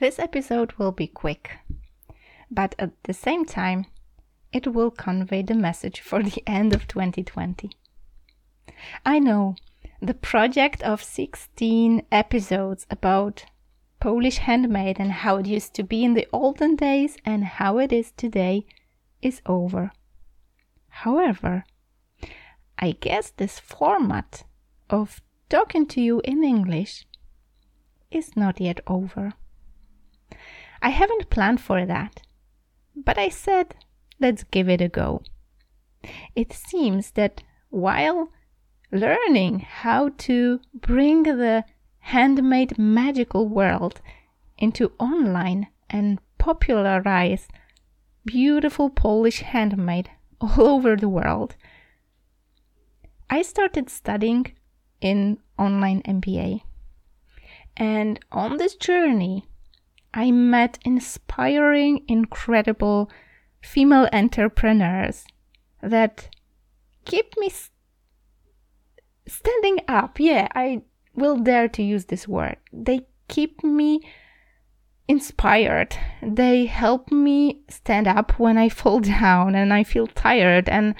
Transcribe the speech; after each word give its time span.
This 0.00 0.20
episode 0.20 0.74
will 0.74 0.92
be 0.92 1.08
quick, 1.08 1.58
but 2.48 2.76
at 2.78 2.92
the 3.02 3.12
same 3.12 3.44
time, 3.44 3.86
it 4.52 4.68
will 4.68 4.92
convey 4.92 5.42
the 5.42 5.56
message 5.56 5.98
for 6.00 6.22
the 6.22 6.40
end 6.46 6.72
of 6.72 6.86
2020. 6.86 7.72
I 9.04 9.18
know 9.18 9.56
the 10.00 10.14
project 10.14 10.82
of 10.84 11.02
16 11.02 12.02
episodes 12.12 12.86
about 12.88 13.46
Polish 13.98 14.38
handmade 14.38 15.00
and 15.00 15.10
how 15.10 15.38
it 15.38 15.46
used 15.46 15.74
to 15.74 15.82
be 15.82 16.04
in 16.04 16.14
the 16.14 16.28
olden 16.32 16.76
days 16.76 17.16
and 17.24 17.42
how 17.42 17.78
it 17.78 17.92
is 17.92 18.12
today 18.12 18.66
is 19.20 19.42
over. 19.46 19.90
However, 20.90 21.64
I 22.78 22.92
guess 22.92 23.30
this 23.30 23.58
format 23.58 24.44
of 24.88 25.20
talking 25.48 25.86
to 25.86 26.00
you 26.00 26.20
in 26.20 26.44
English 26.44 27.04
is 28.12 28.36
not 28.36 28.60
yet 28.60 28.78
over. 28.86 29.32
I 30.80 30.90
haven't 30.90 31.30
planned 31.30 31.60
for 31.60 31.84
that, 31.86 32.22
but 32.94 33.18
I 33.18 33.28
said, 33.28 33.74
let's 34.20 34.44
give 34.44 34.68
it 34.68 34.80
a 34.80 34.88
go. 34.88 35.22
It 36.34 36.52
seems 36.52 37.12
that 37.12 37.42
while 37.70 38.30
learning 38.92 39.60
how 39.60 40.10
to 40.18 40.60
bring 40.72 41.24
the 41.24 41.64
handmade 41.98 42.78
magical 42.78 43.48
world 43.48 44.00
into 44.56 44.92
online 44.98 45.68
and 45.90 46.20
popularize 46.38 47.48
beautiful 48.24 48.90
Polish 48.90 49.40
handmade 49.40 50.10
all 50.40 50.60
over 50.76 50.96
the 50.96 51.08
world, 51.08 51.56
I 53.28 53.42
started 53.42 53.90
studying 53.90 54.52
in 55.00 55.38
online 55.58 56.02
MBA. 56.02 56.62
And 57.76 58.18
on 58.32 58.56
this 58.56 58.74
journey, 58.74 59.46
I 60.14 60.30
met 60.30 60.78
inspiring, 60.84 62.04
incredible 62.08 63.10
female 63.60 64.08
entrepreneurs 64.12 65.24
that 65.82 66.28
keep 67.04 67.36
me 67.36 67.48
st- 67.48 67.70
standing 69.26 69.80
up. 69.88 70.18
Yeah, 70.18 70.48
I 70.54 70.82
will 71.14 71.36
dare 71.36 71.68
to 71.68 71.82
use 71.82 72.06
this 72.06 72.26
word. 72.26 72.56
They 72.72 73.06
keep 73.28 73.62
me 73.62 74.00
inspired. 75.08 75.96
They 76.22 76.66
help 76.66 77.10
me 77.10 77.62
stand 77.68 78.06
up 78.06 78.38
when 78.38 78.56
I 78.58 78.68
fall 78.68 79.00
down 79.20 79.54
and 79.54 79.72
I 79.72 79.84
feel 79.84 80.06
tired 80.06 80.68
and 80.68 80.94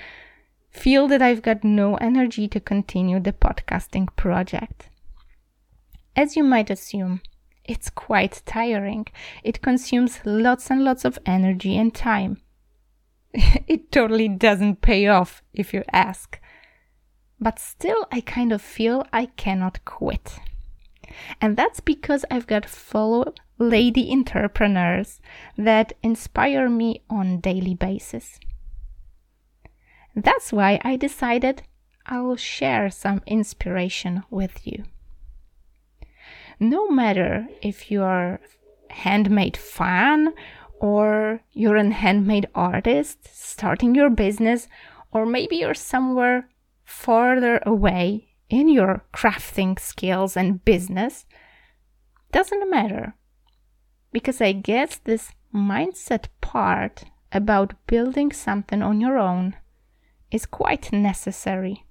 feel 0.71 1.09
that 1.09 1.23
I've 1.23 1.43
got 1.43 1.65
no 1.65 1.97
energy 1.97 2.49
to 2.49 2.61
continue 2.61 3.21
the 3.21 3.33
podcasting 3.33 4.09
project. 4.17 4.89
As 6.17 6.37
you 6.37 6.43
might 6.43 6.71
assume, 6.71 7.21
it's 7.69 7.91
quite 7.91 8.43
tiring. 8.47 9.07
It 9.45 9.63
consumes 9.63 10.21
lots 10.25 10.71
and 10.71 10.83
lots 10.83 11.05
of 11.05 11.19
energy 11.27 11.77
and 11.77 11.95
time. 11.95 12.41
it 13.33 13.93
totally 13.93 14.29
doesn't 14.29 14.81
pay 14.81 15.07
off 15.07 15.43
if 15.53 15.75
you 15.75 15.85
ask. 15.93 16.41
But 17.39 17.59
still, 17.61 18.07
I 18.11 18.23
kind 18.23 18.53
of 18.53 18.63
feel 18.63 19.07
I 19.13 19.27
cannot 19.27 19.85
quit. 19.85 20.41
And 21.41 21.57
that's 21.57 21.81
because 21.81 22.25
I've 22.31 22.47
got 22.47 22.67
follow 22.67 23.35
lady 23.59 24.11
entrepreneurs 24.11 25.21
that 25.57 25.93
inspire 26.03 26.69
me 26.69 27.03
on 27.11 27.41
daily 27.41 27.75
basis. 27.75 28.41
That's 30.17 30.53
why 30.53 30.81
I 30.83 30.97
decided 30.97 31.63
I'll 32.07 32.37
share 32.37 32.91
some 32.91 33.23
inspiration 33.27 34.25
with 34.31 34.67
you. 34.67 34.85
No 36.61 36.89
matter 36.89 37.49
if 37.63 37.91
you're 37.91 38.41
handmade 38.91 39.57
fan 39.57 40.35
or 40.81 41.41
you're 41.53 41.77
a 41.77 41.91
handmade 41.91 42.49
artist 42.55 43.19
starting 43.33 43.95
your 43.95 44.11
business, 44.11 44.69
or 45.13 45.27
maybe 45.27 45.57
you're 45.57 45.75
somewhere 45.75 46.49
further 46.85 47.61
away 47.65 48.29
in 48.49 48.69
your 48.69 49.05
crafting 49.13 49.79
skills 49.79 50.37
and 50.37 50.65
business, 50.65 51.27
doesn't 52.33 52.71
matter. 52.71 53.15
Because 54.13 54.41
I 54.41 54.53
guess 54.53 54.97
this 54.97 55.33
mindset 55.55 56.27
part 56.41 57.05
about 57.33 57.75
building 57.87 58.33
something 58.33 58.83
on 58.83 59.01
your 59.01 59.19
own 59.19 59.57
is 60.31 60.47
quite 60.47 60.93
necessary. 60.93 61.85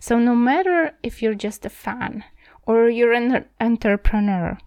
So, 0.00 0.18
no 0.18 0.34
matter 0.34 0.92
if 1.02 1.22
you're 1.22 1.34
just 1.34 1.64
a 1.64 1.70
fan 1.70 2.24
or 2.68 2.90
you're 2.90 3.14
an 3.14 3.46
entrepreneur, 3.58 4.58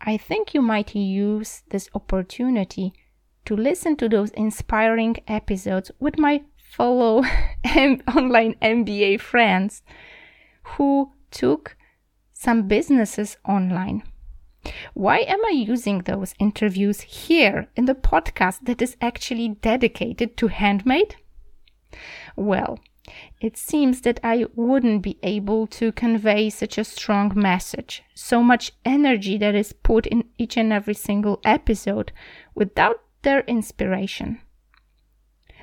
I 0.00 0.16
think 0.16 0.54
you 0.54 0.62
might 0.62 0.94
use 0.94 1.62
this 1.70 1.90
opportunity 1.92 2.92
to 3.44 3.56
listen 3.56 3.96
to 3.96 4.08
those 4.08 4.30
inspiring 4.30 5.16
episodes 5.26 5.90
with 5.98 6.18
my 6.18 6.42
fellow 6.56 7.24
online 8.16 8.54
MBA 8.62 9.20
friends 9.20 9.82
who 10.62 11.12
took 11.32 11.76
some 12.32 12.68
businesses 12.68 13.36
online 13.44 14.04
why 14.94 15.18
am 15.18 15.44
I 15.44 15.50
using 15.50 16.00
those 16.02 16.34
interviews 16.38 17.00
here 17.00 17.68
in 17.76 17.86
the 17.86 17.94
podcast 17.94 18.64
that 18.64 18.82
is 18.82 18.96
actually 19.00 19.48
dedicated 19.48 20.36
to 20.36 20.48
handmade? 20.48 21.16
Well, 22.36 22.78
it 23.40 23.56
seems 23.56 24.02
that 24.02 24.20
I 24.22 24.46
wouldn't 24.54 25.02
be 25.02 25.18
able 25.22 25.66
to 25.68 25.92
convey 25.92 26.50
such 26.50 26.78
a 26.78 26.84
strong 26.84 27.32
message, 27.34 28.02
so 28.14 28.42
much 28.42 28.72
energy 28.84 29.38
that 29.38 29.54
is 29.54 29.72
put 29.72 30.06
in 30.06 30.24
each 30.38 30.56
and 30.56 30.72
every 30.72 30.94
single 30.94 31.40
episode 31.44 32.12
without 32.54 33.02
their 33.22 33.40
inspiration. 33.40 34.40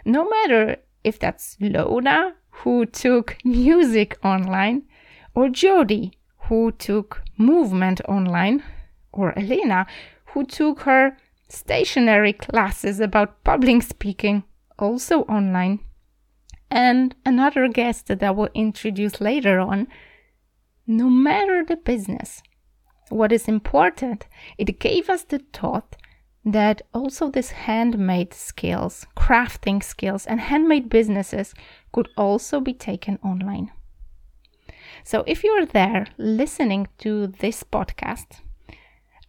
No 0.06 0.30
matter 0.30 0.78
if 1.04 1.20
that's 1.20 1.58
Lona, 1.60 2.36
who 2.50 2.86
took 2.86 3.38
music 3.44 4.18
online, 4.24 4.84
or 5.34 5.50
Jody, 5.50 6.14
who 6.48 6.72
took 6.72 7.22
movement 7.38 8.02
online, 8.08 8.64
or 9.12 9.38
Elena, 9.38 9.86
who 10.28 10.46
took 10.46 10.82
her 10.82 11.18
stationary 11.50 12.34
classes 12.34 13.00
about 13.00 13.44
public 13.44 13.84
speaking, 13.84 14.44
also 14.78 15.22
online. 15.24 15.80
And 16.70 17.16
another 17.26 17.68
guest 17.68 18.08
that 18.08 18.24
I 18.24 18.32
will 18.32 18.50
introduce 18.54 19.22
later 19.22 19.60
on. 19.60 19.88
No 20.88 21.10
matter 21.10 21.64
the 21.64 21.78
business, 21.78 22.44
what 23.10 23.32
is 23.32 23.48
important, 23.48 24.28
it 24.58 24.80
gave 24.80 25.10
us 25.10 25.24
the 25.24 25.40
thought 25.54 25.96
that 26.44 26.84
also 26.94 27.30
these 27.30 27.52
handmade 27.52 28.34
skills, 28.34 29.08
crafting 29.18 29.84
skills, 29.84 30.28
and 30.28 30.40
handmade 30.40 30.90
businesses 30.90 31.56
could 31.92 32.08
also 32.16 32.60
be 32.60 32.74
taken 32.74 33.18
online. 33.24 33.72
So 35.04 35.24
if 35.26 35.44
you're 35.44 35.66
there 35.66 36.08
listening 36.18 36.88
to 37.00 37.28
this 37.28 37.64
podcast, 37.64 38.42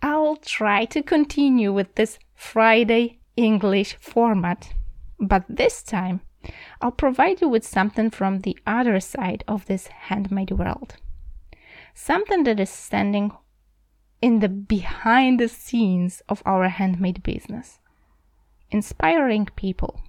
I'll 0.03 0.37
try 0.37 0.85
to 0.87 1.03
continue 1.03 1.73
with 1.73 1.95
this 1.95 2.19
Friday 2.35 3.21
English 3.37 3.97
format, 3.99 4.75
but 5.19 5.45
this 5.49 5.83
time 5.83 6.21
I'll 6.81 6.93
provide 6.93 7.41
you 7.41 7.49
with 7.49 7.67
something 7.67 8.11
from 8.11 8.41
the 8.41 8.59
other 8.67 9.01
side 9.01 9.45
of 9.49 9.67
this 9.67 9.87
handmade 9.87 10.53
world. 10.53 10.97
Something 11.95 12.45
that 12.45 12.61
is 12.61 12.71
standing 12.71 13.33
in 14.21 14.41
the 14.41 14.49
behind 14.49 15.41
the 15.41 15.49
scenes 15.49 16.23
of 16.29 16.43
our 16.45 16.69
handmade 16.69 17.23
business, 17.23 17.79
inspiring 18.71 19.49
people. 19.57 20.01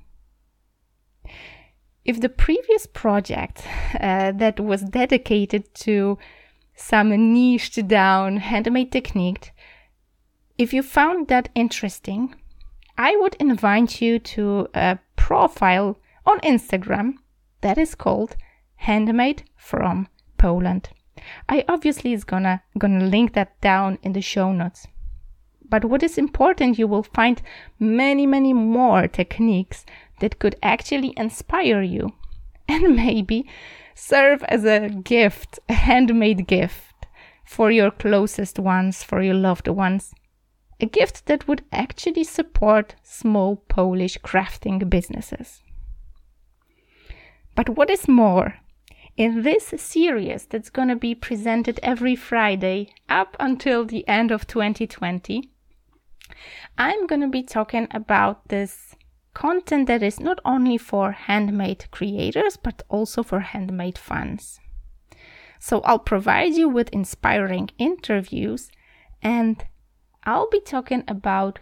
If 2.06 2.22
the 2.22 2.30
previous 2.30 2.88
project 2.88 3.64
uh, 4.00 4.32
that 4.34 4.60
was 4.60 4.82
dedicated 4.82 5.74
to 5.76 6.18
some 6.74 7.10
niched 7.34 7.88
down 7.88 8.38
handmade 8.38 8.92
technique 8.92 9.52
if 10.58 10.74
you 10.74 10.82
found 10.82 11.28
that 11.28 11.50
interesting, 11.54 12.36
I 12.98 13.16
would 13.16 13.36
invite 13.36 14.02
you 14.02 14.18
to 14.20 14.68
a 14.74 14.98
profile 15.16 16.00
on 16.28 16.40
Instagram 16.42 17.14
that 17.62 17.78
is 17.78 17.96
called 17.96 18.36
Handmade 18.76 19.44
from 19.56 20.08
Poland. 20.38 20.90
I 21.50 21.64
obviously 21.68 22.14
is 22.14 22.24
gonna 22.24 22.62
gonna 22.78 23.06
link 23.06 23.34
that 23.34 23.60
down 23.62 23.98
in 24.04 24.14
the 24.14 24.22
show 24.22 24.52
notes. 24.52 24.88
But 25.70 25.86
what 25.86 26.04
is 26.04 26.18
important, 26.18 26.78
you 26.78 26.88
will 26.88 27.04
find 27.04 27.42
many, 27.80 28.26
many 28.26 28.54
more 28.54 29.08
techniques 29.08 29.86
that 30.20 30.40
could 30.40 30.56
actually 30.62 31.14
inspire 31.18 31.82
you 31.82 32.14
and 32.68 32.96
maybe 32.96 33.50
serve 33.96 34.44
as 34.44 34.64
a 34.66 34.90
gift, 34.90 35.60
a 35.68 35.74
handmade 35.74 36.48
gift 36.48 37.08
for 37.46 37.72
your 37.72 37.92
closest 37.92 38.60
ones, 38.60 39.04
for 39.04 39.22
your 39.22 39.34
loved 39.34 39.68
ones 39.68 40.14
a 40.80 40.86
gift 40.86 41.26
that 41.26 41.48
would 41.48 41.64
actually 41.72 42.24
support 42.24 42.96
small 43.04 43.56
Polish 43.68 44.18
crafting 44.20 44.90
businesses. 44.90 45.64
But 47.58 47.70
what 47.70 47.90
is 47.90 48.08
more, 48.08 48.60
In 49.18 49.42
this 49.42 49.74
series 49.78 50.46
that's 50.46 50.70
going 50.70 50.90
to 50.90 50.96
be 50.96 51.16
presented 51.16 51.80
every 51.82 52.16
Friday 52.16 52.94
up 53.10 53.36
until 53.40 53.84
the 53.84 54.08
end 54.08 54.30
of 54.30 54.46
2020, 54.46 55.50
I'm 56.78 57.08
going 57.08 57.22
to 57.22 57.28
be 57.28 57.42
talking 57.42 57.88
about 57.90 58.50
this 58.50 58.96
content 59.34 59.88
that 59.88 60.04
is 60.04 60.20
not 60.20 60.40
only 60.46 60.78
for 60.78 61.14
handmade 61.14 61.90
creators 61.90 62.58
but 62.58 62.84
also 62.90 63.24
for 63.24 63.40
handmade 63.40 63.98
fans. 63.98 64.60
So 65.60 65.82
I'll 65.82 65.98
provide 66.14 66.54
you 66.54 66.70
with 66.70 66.90
inspiring 66.94 67.72
interviews 67.80 68.70
and 69.24 69.66
I'll 70.26 70.50
be 70.52 70.62
talking 70.62 71.04
about 71.08 71.58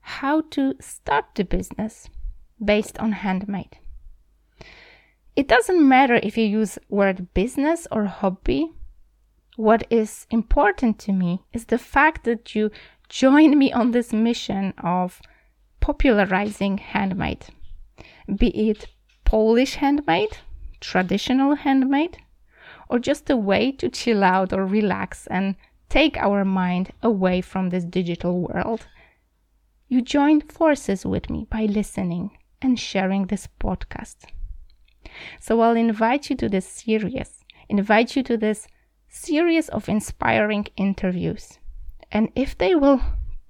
how 0.00 0.42
to 0.50 0.74
start 0.78 1.24
the 1.34 1.44
business 1.44 2.10
based 2.62 2.98
on 2.98 3.12
handmade. 3.12 3.79
It 5.40 5.48
doesn't 5.48 5.88
matter 5.88 6.16
if 6.16 6.36
you 6.36 6.44
use 6.44 6.78
word 6.90 7.32
business 7.32 7.88
or 7.90 8.04
hobby. 8.04 8.72
What 9.56 9.86
is 9.88 10.26
important 10.30 10.98
to 10.98 11.12
me 11.12 11.46
is 11.54 11.64
the 11.64 11.78
fact 11.78 12.24
that 12.24 12.54
you 12.54 12.70
join 13.08 13.58
me 13.58 13.72
on 13.72 13.92
this 13.92 14.12
mission 14.12 14.74
of 14.84 15.22
popularizing 15.80 16.76
handmade, 16.76 17.46
be 18.36 18.48
it 18.68 18.88
Polish 19.24 19.76
handmade, 19.76 20.36
traditional 20.78 21.54
handmade, 21.54 22.18
or 22.90 22.98
just 22.98 23.30
a 23.30 23.36
way 23.38 23.72
to 23.72 23.88
chill 23.88 24.22
out 24.22 24.52
or 24.52 24.66
relax 24.66 25.26
and 25.28 25.56
take 25.88 26.18
our 26.18 26.44
mind 26.44 26.90
away 27.02 27.40
from 27.40 27.70
this 27.70 27.84
digital 27.84 28.42
world. 28.42 28.88
You 29.88 30.02
join 30.02 30.42
forces 30.42 31.06
with 31.06 31.30
me 31.30 31.46
by 31.48 31.62
listening 31.62 32.36
and 32.60 32.78
sharing 32.78 33.28
this 33.28 33.48
podcast. 33.58 34.26
So 35.40 35.60
I'll 35.60 35.76
invite 35.76 36.30
you 36.30 36.36
to 36.36 36.48
this 36.48 36.66
series, 36.66 37.44
invite 37.68 38.16
you 38.16 38.22
to 38.24 38.36
this 38.36 38.68
series 39.08 39.68
of 39.68 39.88
inspiring 39.88 40.66
interviews. 40.76 41.58
And 42.12 42.30
if 42.34 42.56
they 42.56 42.74
will 42.74 43.00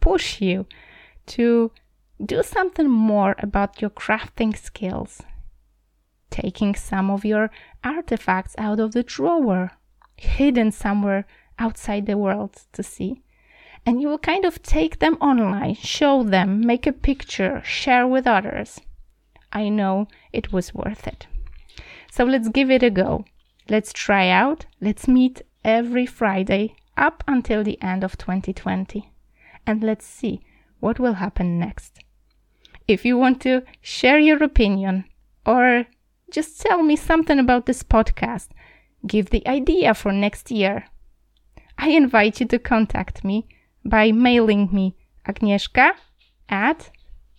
push 0.00 0.40
you 0.40 0.66
to 1.26 1.70
do 2.24 2.42
something 2.42 2.88
more 2.88 3.34
about 3.38 3.80
your 3.80 3.90
crafting 3.90 4.56
skills, 4.56 5.22
taking 6.30 6.74
some 6.74 7.10
of 7.10 7.24
your 7.24 7.50
artifacts 7.82 8.54
out 8.58 8.80
of 8.80 8.92
the 8.92 9.02
drawer, 9.02 9.72
hidden 10.16 10.70
somewhere 10.70 11.26
outside 11.58 12.06
the 12.06 12.18
world 12.18 12.62
to 12.72 12.82
see. 12.82 13.22
And 13.86 14.02
you 14.02 14.08
will 14.08 14.18
kind 14.18 14.44
of 14.44 14.62
take 14.62 14.98
them 14.98 15.14
online, 15.20 15.74
show 15.74 16.22
them, 16.22 16.60
make 16.60 16.86
a 16.86 16.92
picture, 16.92 17.62
share 17.64 18.06
with 18.06 18.26
others. 18.26 18.80
I 19.52 19.68
know 19.68 20.08
it 20.32 20.52
was 20.52 20.74
worth 20.74 21.06
it. 21.06 21.26
So 22.10 22.24
let's 22.24 22.48
give 22.48 22.70
it 22.70 22.82
a 22.82 22.90
go. 22.90 23.24
Let's 23.68 23.92
try 23.92 24.28
out. 24.28 24.66
Let's 24.80 25.06
meet 25.06 25.42
every 25.64 26.06
Friday 26.06 26.74
up 26.96 27.22
until 27.26 27.62
the 27.62 27.80
end 27.80 28.04
of 28.04 28.18
2020. 28.18 29.10
And 29.66 29.82
let's 29.82 30.06
see 30.06 30.40
what 30.80 30.98
will 30.98 31.14
happen 31.14 31.58
next. 31.58 32.00
If 32.88 33.04
you 33.04 33.16
want 33.16 33.40
to 33.42 33.62
share 33.80 34.18
your 34.18 34.42
opinion 34.42 35.04
or 35.46 35.86
just 36.30 36.60
tell 36.60 36.82
me 36.82 36.96
something 36.96 37.38
about 37.38 37.66
this 37.66 37.82
podcast, 37.82 38.48
give 39.06 39.30
the 39.30 39.46
idea 39.46 39.94
for 39.94 40.12
next 40.12 40.50
year. 40.50 40.86
I 41.78 41.90
invite 41.90 42.40
you 42.40 42.46
to 42.46 42.58
contact 42.58 43.24
me 43.24 43.46
by 43.84 44.12
mailing 44.12 44.68
me 44.72 44.96
agnieszka 45.26 45.92
at 46.48 46.90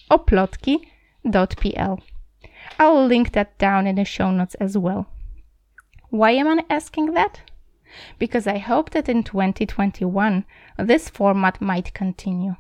oplotki.pl. 0.10 2.00
I'll 2.80 3.06
link 3.06 3.34
that 3.34 3.58
down 3.58 3.88
in 3.88 3.96
the 3.96 4.06
show 4.06 4.32
notes 4.32 4.56
as 4.56 4.78
well. 4.78 5.08
Why 6.10 6.32
am 6.32 6.48
I 6.48 6.66
asking 6.70 7.14
that? 7.14 7.42
Because 8.20 8.48
I 8.48 8.58
hope 8.58 8.92
that 8.92 9.10
in 9.10 9.24
2021 9.24 10.46
this 10.78 11.10
format 11.10 11.62
might 11.62 11.94
continue 11.94 12.56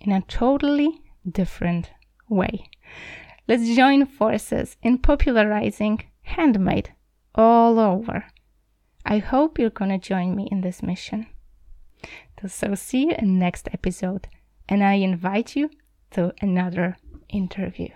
in 0.00 0.12
a 0.12 0.22
totally 0.22 1.02
different 1.30 1.90
way. 2.28 2.68
Let's 3.48 3.74
join 3.74 4.06
forces 4.06 4.76
in 4.82 4.98
popularizing 4.98 6.04
handmade 6.22 6.92
all 7.34 7.78
over. 7.78 8.26
I 9.04 9.18
hope 9.18 9.58
you're 9.58 9.70
gonna 9.70 9.98
join 9.98 10.34
me 10.34 10.48
in 10.50 10.62
this 10.62 10.82
mission. 10.82 11.26
So 12.46 12.74
see 12.74 13.06
you 13.06 13.14
in 13.18 13.38
next 13.38 13.68
episode 13.72 14.28
and 14.68 14.82
I 14.82 14.94
invite 14.94 15.56
you 15.56 15.70
to 16.12 16.32
another 16.40 16.96
interview. 17.28 17.88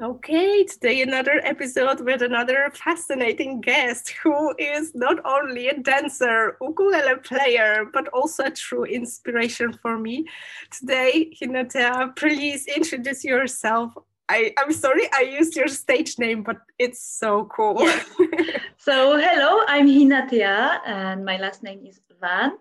Okay, 0.00 0.62
today 0.62 1.02
another 1.02 1.40
episode 1.42 2.02
with 2.02 2.22
another 2.22 2.70
fascinating 2.72 3.60
guest 3.60 4.10
who 4.22 4.54
is 4.56 4.94
not 4.94 5.16
only 5.24 5.66
a 5.66 5.76
dancer, 5.76 6.56
ukulele 6.62 7.16
player, 7.16 7.84
but 7.92 8.06
also 8.10 8.44
a 8.44 8.50
true 8.50 8.84
inspiration 8.84 9.72
for 9.72 9.98
me. 9.98 10.24
Today, 10.70 11.32
Hinatea, 11.34 12.14
please 12.14 12.68
introduce 12.68 13.24
yourself. 13.24 13.92
I, 14.28 14.54
I'm 14.56 14.70
sorry 14.70 15.08
I 15.12 15.22
used 15.22 15.56
your 15.56 15.66
stage 15.66 16.16
name, 16.16 16.44
but 16.44 16.58
it's 16.78 17.02
so 17.02 17.46
cool. 17.46 17.82
Yeah. 17.82 18.00
so, 18.76 19.18
hello, 19.18 19.64
I'm 19.66 19.88
Hinatea, 19.88 20.78
and 20.86 21.24
my 21.24 21.38
last 21.38 21.64
name 21.64 21.84
is 21.84 21.98
Vannes. 22.22 22.52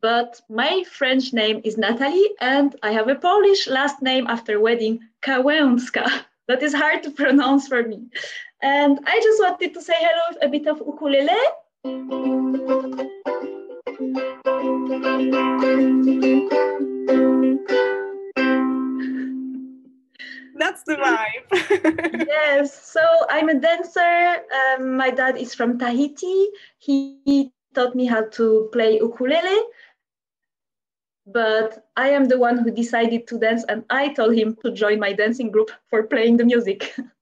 But 0.00 0.40
my 0.48 0.82
French 0.90 1.34
name 1.34 1.60
is 1.62 1.76
Natalie, 1.76 2.30
and 2.40 2.74
I 2.82 2.92
have 2.92 3.08
a 3.08 3.16
Polish 3.16 3.68
last 3.68 4.00
name 4.00 4.26
after 4.28 4.58
wedding, 4.58 5.00
Kałęska 5.20 6.24
that 6.50 6.62
is 6.64 6.74
hard 6.74 7.02
to 7.04 7.10
pronounce 7.22 7.68
for 7.68 7.82
me. 7.82 8.02
And 8.60 8.98
I 9.06 9.20
just 9.20 9.40
wanted 9.40 9.72
to 9.74 9.80
say 9.80 9.94
hello 9.96 10.22
with 10.30 10.38
a 10.42 10.48
bit 10.48 10.66
of 10.66 10.78
ukulele. 10.78 11.30
That's 20.58 20.82
the 20.82 20.96
vibe. 20.96 22.26
yes, 22.28 22.86
so 22.86 23.00
I'm 23.30 23.48
a 23.48 23.54
dancer. 23.54 24.42
Um, 24.58 24.96
my 24.96 25.10
dad 25.10 25.38
is 25.38 25.54
from 25.54 25.78
Tahiti. 25.78 26.48
He 26.78 27.52
taught 27.74 27.94
me 27.94 28.04
how 28.04 28.24
to 28.24 28.68
play 28.72 28.98
ukulele 28.98 29.58
but 31.32 31.86
I 31.96 32.10
am 32.10 32.26
the 32.26 32.38
one 32.38 32.58
who 32.58 32.70
decided 32.70 33.26
to 33.28 33.38
dance, 33.38 33.64
and 33.68 33.84
I 33.90 34.12
told 34.12 34.34
him 34.34 34.56
to 34.64 34.72
join 34.72 34.98
my 34.98 35.12
dancing 35.12 35.50
group 35.50 35.70
for 35.88 36.04
playing 36.04 36.36
the 36.36 36.44
music. 36.44 36.94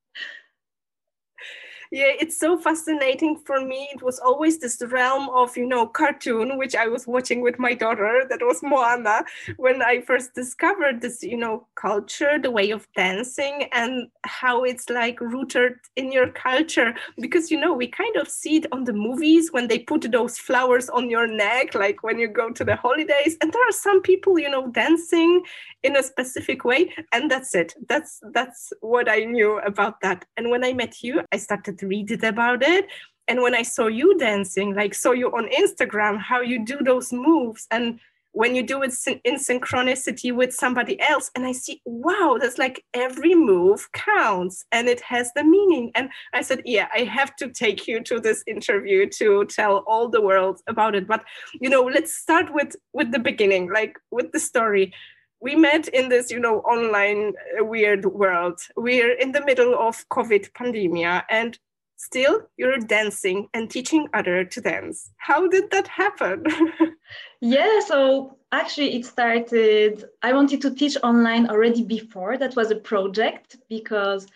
yeah 1.90 2.12
it's 2.20 2.38
so 2.38 2.58
fascinating 2.58 3.36
for 3.44 3.60
me. 3.60 3.88
It 3.92 4.02
was 4.02 4.18
always 4.18 4.58
this 4.58 4.82
realm 4.88 5.28
of 5.30 5.56
you 5.56 5.66
know 5.66 5.86
cartoon 5.86 6.58
which 6.58 6.74
i 6.74 6.86
was 6.86 7.06
watching 7.06 7.40
with 7.40 7.58
my 7.58 7.74
daughter 7.74 8.24
that 8.28 8.40
was 8.42 8.62
moana 8.62 9.24
when 9.56 9.82
i 9.82 10.00
first 10.00 10.34
discovered 10.34 11.00
this 11.00 11.22
you 11.22 11.36
know 11.36 11.66
culture 11.74 12.38
the 12.38 12.50
way 12.50 12.70
of 12.70 12.86
dancing 12.96 13.68
and 13.72 14.08
how 14.24 14.64
it's 14.64 14.88
like 14.90 15.20
rooted 15.20 15.74
in 15.96 16.12
your 16.12 16.28
culture. 16.28 16.94
Because 17.20 17.50
you 17.50 17.58
know 17.58 17.72
we 17.72 17.88
kind 17.88 18.16
of 18.16 18.28
see 18.28 18.56
it 18.56 18.66
on 18.72 18.84
the 18.84 18.92
movies 18.92 19.52
when 19.52 19.68
they 19.68 19.78
put 19.78 20.10
those 20.10 20.38
flowers 20.38 20.88
on 20.88 21.10
your 21.10 21.26
neck 21.26 21.74
like 21.74 22.02
when 22.02 22.18
you 22.18 22.28
go 22.28 22.50
to 22.50 22.64
the 22.64 22.76
holidays. 22.76 23.36
And 23.40 23.52
there 23.52 23.68
are 23.68 23.72
some 23.72 24.02
people 24.02 24.38
you 24.38 24.50
know 24.50 24.68
dancing 24.68 25.42
in 25.82 25.96
a 25.96 26.02
specific 26.02 26.64
way 26.64 26.92
and 27.12 27.30
that's 27.30 27.54
it. 27.54 27.74
That's 27.88 28.20
that's 28.32 28.72
what 28.80 29.08
i 29.08 29.20
knew 29.20 29.58
about 29.60 30.00
that. 30.00 30.24
And 30.36 30.50
when 30.50 30.64
i 30.64 30.72
met 30.72 31.02
you 31.02 31.22
i 31.32 31.36
started 31.36 31.77
read 31.82 32.10
it 32.10 32.24
about 32.24 32.62
it. 32.62 32.86
And 33.28 33.42
when 33.42 33.54
i 33.54 33.62
saw 33.62 33.88
you 33.88 34.16
dancing 34.16 34.74
like 34.74 34.94
saw 34.94 35.12
you 35.12 35.28
on 35.36 35.50
instagram 35.50 36.18
how 36.18 36.40
you 36.40 36.64
do 36.64 36.78
those 36.82 37.12
moves 37.12 37.66
and 37.70 38.00
when 38.38 38.54
you 38.54 38.62
do 38.62 38.82
it 38.82 38.94
in 39.24 39.34
synchronicity 39.34 40.32
with 40.32 40.54
somebody 40.54 41.00
else. 41.00 41.30
And 41.34 41.44
i 41.44 41.52
see 41.52 41.80
wow 41.84 42.38
that's 42.40 42.58
like 42.58 42.84
every 42.94 43.34
move 43.34 43.90
counts 43.92 44.64
and 44.70 44.86
it 44.88 45.00
has 45.00 45.32
the 45.34 45.44
meaning. 45.44 45.90
And 45.94 46.10
i 46.32 46.42
said 46.42 46.62
yeah 46.64 46.88
i 46.94 47.00
have 47.00 47.34
to 47.36 47.48
take 47.48 47.88
you 47.88 48.02
to 48.04 48.20
this 48.20 48.44
interview 48.46 49.08
to 49.18 49.44
tell 49.46 49.78
all 49.88 50.08
the 50.08 50.20
world 50.20 50.60
about 50.66 50.94
it. 50.94 51.06
But 51.06 51.24
you 51.60 51.68
know 51.68 51.82
let's 51.82 52.12
start 52.14 52.52
with 52.52 52.76
with 52.92 53.10
the 53.12 53.18
beginning 53.18 53.72
like 53.72 53.98
with 54.10 54.32
the 54.32 54.40
story. 54.40 54.92
We 55.40 55.54
met 55.54 55.88
in 55.88 56.08
this 56.08 56.30
you 56.30 56.40
know 56.40 56.60
online 56.60 57.32
uh, 57.60 57.64
weird 57.64 58.04
world. 58.06 58.60
We're 58.76 59.14
in 59.14 59.32
the 59.32 59.44
middle 59.44 59.74
of 59.74 60.08
covid 60.10 60.52
pandemia 60.52 61.24
and 61.28 61.58
still 61.98 62.42
you're 62.56 62.78
dancing 62.78 63.48
and 63.52 63.70
teaching 63.70 64.08
other 64.14 64.44
to 64.44 64.60
dance. 64.60 65.10
How 65.18 65.46
did 65.48 65.70
that 65.70 65.86
happen? 65.86 66.44
Yeah 67.40 67.80
so 67.86 68.36
actually 68.50 68.96
it 68.96 69.04
started 69.06 70.04
i 70.22 70.32
wanted 70.32 70.60
to 70.62 70.74
teach 70.74 70.96
online 71.02 71.48
already 71.48 71.84
before. 71.84 72.36
That 72.36 72.56
was 72.56 72.70
a 72.70 72.76
project 72.76 73.56
because 73.68 74.26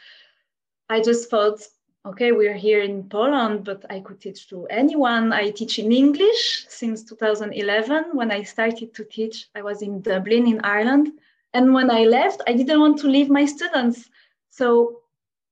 i 0.88 1.00
just 1.00 1.28
thought 1.28 1.60
okay 2.06 2.32
we're 2.32 2.60
here 2.68 2.82
in 2.82 3.08
poland 3.08 3.64
but 3.64 3.84
i 3.90 4.00
could 4.00 4.20
teach 4.20 4.48
to 4.50 4.66
anyone. 4.66 5.32
I 5.32 5.50
teach 5.50 5.78
in 5.78 5.92
english 5.92 6.64
since 6.68 7.04
2011 7.04 8.04
when 8.12 8.30
i 8.30 8.42
started 8.42 8.94
to 8.94 9.04
teach 9.04 9.48
i 9.54 9.62
was 9.62 9.82
in 9.82 10.00
dublin 10.00 10.46
in 10.46 10.60
ireland. 10.64 11.12
And 11.54 11.74
when 11.74 11.90
i 11.90 12.04
left 12.04 12.40
i 12.46 12.52
didn't 12.52 12.80
want 12.80 12.98
to 13.00 13.08
leave 13.08 13.30
my 13.30 13.44
students. 13.44 14.08
So 14.50 15.02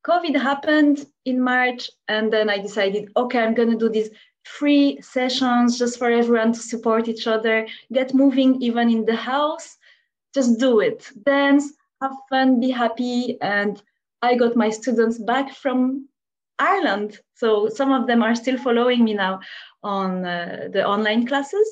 COVID 0.03 0.35
happened 0.41 1.07
in 1.25 1.41
March, 1.41 1.91
and 2.09 2.33
then 2.33 2.49
I 2.49 2.59
decided, 2.59 3.11
okay, 3.17 3.39
I'm 3.39 3.55
going 3.55 3.71
to 3.71 3.79
do 3.79 3.89
these 3.89 4.11
free 4.45 5.01
sessions 5.01 5.79
just 5.79 5.99
for 5.99 6.11
everyone 6.11 6.53
to 6.53 6.59
support 6.59 7.09
each 7.09 7.27
other, 7.27 7.67
get 7.93 8.15
moving 8.15 8.61
even 8.63 8.91
in 8.91 9.05
the 9.05 9.17
house. 9.17 9.77
Just 10.35 10.59
do 10.59 10.81
it. 10.81 11.11
Dance, 11.25 11.73
have 12.01 12.15
fun, 12.29 12.61
be 12.61 12.71
happy. 12.71 13.37
And 13.41 13.83
I 14.23 14.37
got 14.37 14.57
my 14.57 14.71
students 14.71 15.19
back 15.19 15.55
from 15.55 16.09
Ireland. 16.59 17.19
So 17.35 17.69
some 17.69 17.93
of 17.93 18.07
them 18.07 18.23
are 18.23 18.35
still 18.35 18.59
following 18.59 19.05
me 19.05 19.15
now 19.15 19.41
on 19.83 20.25
uh, 20.25 20.69
the 20.73 20.87
online 20.87 21.27
classes. 21.27 21.69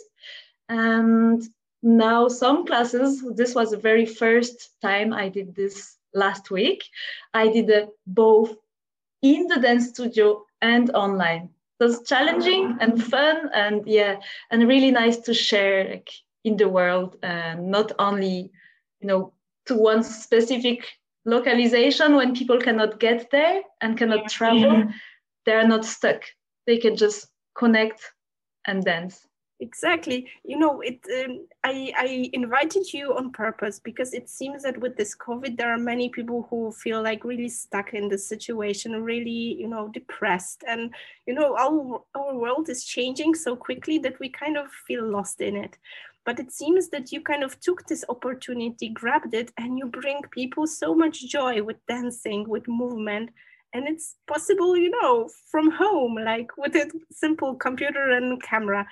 And 0.69 1.43
now 1.83 2.29
some 2.29 2.67
classes, 2.67 3.25
this 3.35 3.55
was 3.55 3.71
the 3.71 3.77
very 3.77 4.07
first 4.07 4.71
time 4.83 5.13
I 5.13 5.29
did 5.29 5.55
this 5.55 5.97
last 6.15 6.51
week. 6.51 6.85
I 7.33 7.49
did 7.49 7.71
it 7.71 7.89
both 8.07 8.57
in 9.23 9.47
the 9.47 9.61
dance 9.61 9.89
studio 9.89 10.45
and 10.61 10.91
online. 10.91 11.51
So 11.79 11.87
it's 11.87 12.09
challenging 12.09 12.77
and 12.81 13.03
fun 13.03 13.51
and 13.55 13.87
yeah, 13.87 14.17
and 14.51 14.67
really 14.67 14.91
nice 14.91 15.19
to 15.19 15.35
share 15.35 15.89
like, 15.89 16.11
in 16.45 16.57
the 16.57 16.69
world 16.69 17.17
and 17.23 17.71
not 17.71 17.93
only, 17.99 18.51
you 19.01 19.07
know, 19.07 19.33
to 19.67 19.75
one 19.77 20.03
specific 20.03 20.85
localization 21.25 22.17
when 22.17 22.35
people 22.35 22.59
cannot 22.59 22.99
get 22.99 23.31
there 23.31 23.63
and 23.81 23.99
cannot 23.99 24.29
travel, 24.29 24.85
they're 25.45 25.69
not 25.69 25.85
stuck. 25.85 26.23
They 26.67 26.79
can 26.79 26.97
just 26.97 27.29
connect 27.55 28.03
and 28.67 28.85
dance 28.85 29.28
exactly. 29.61 30.29
You 30.45 30.59
know 30.59 30.81
it 30.81 31.01
um, 31.25 31.47
i 31.65 31.93
i 31.97 32.31
invited 32.33 32.93
you 32.93 33.17
on 33.17 33.33
purpose 33.33 33.79
because 33.79 34.15
it 34.15 34.29
seems 34.29 34.63
that 34.63 34.79
with 34.79 34.97
this 34.97 35.17
covid 35.17 35.57
there 35.57 35.73
are 35.73 35.79
many 35.79 36.09
people 36.09 36.47
who 36.49 36.71
feel 36.73 37.03
like 37.03 37.25
really 37.25 37.49
stuck 37.49 37.95
in 37.95 38.09
the 38.09 38.19
situation 38.19 39.03
really 39.03 39.57
you 39.61 39.69
know 39.69 39.89
depressed. 39.89 40.65
And 40.67 40.95
you 41.27 41.35
know 41.35 41.57
our 41.57 42.03
our 42.15 42.35
world 42.35 42.69
is 42.69 42.85
changing 42.85 43.35
so 43.35 43.57
quickly 43.57 43.99
that 43.99 44.19
we 44.21 44.29
kind 44.29 44.57
of 44.57 44.71
feel 44.87 45.05
lost 45.07 45.41
in 45.41 45.57
it. 45.57 45.77
But 46.25 46.39
it 46.39 46.53
seems 46.53 46.91
that 46.91 47.11
you 47.11 47.23
kind 47.23 47.43
of 47.43 47.59
took 47.59 47.87
this 47.87 48.05
opportunity 48.09 48.91
grabbed 48.91 49.35
it 49.35 49.51
and 49.57 49.79
you 49.79 49.87
bring 49.87 50.21
people 50.31 50.67
so 50.67 50.95
much 50.95 51.27
joy 51.27 51.63
with 51.63 51.79
dancing 51.87 52.47
with 52.49 52.69
movement. 52.69 53.31
And 53.75 53.87
it's 53.89 54.17
possible 54.27 54.77
you 54.77 54.91
know 54.91 55.29
from 55.51 55.71
home 55.71 56.17
like 56.25 56.57
with 56.57 56.75
a 56.75 56.91
simple 57.11 57.55
computer 57.55 58.11
and 58.11 58.43
camera 58.43 58.87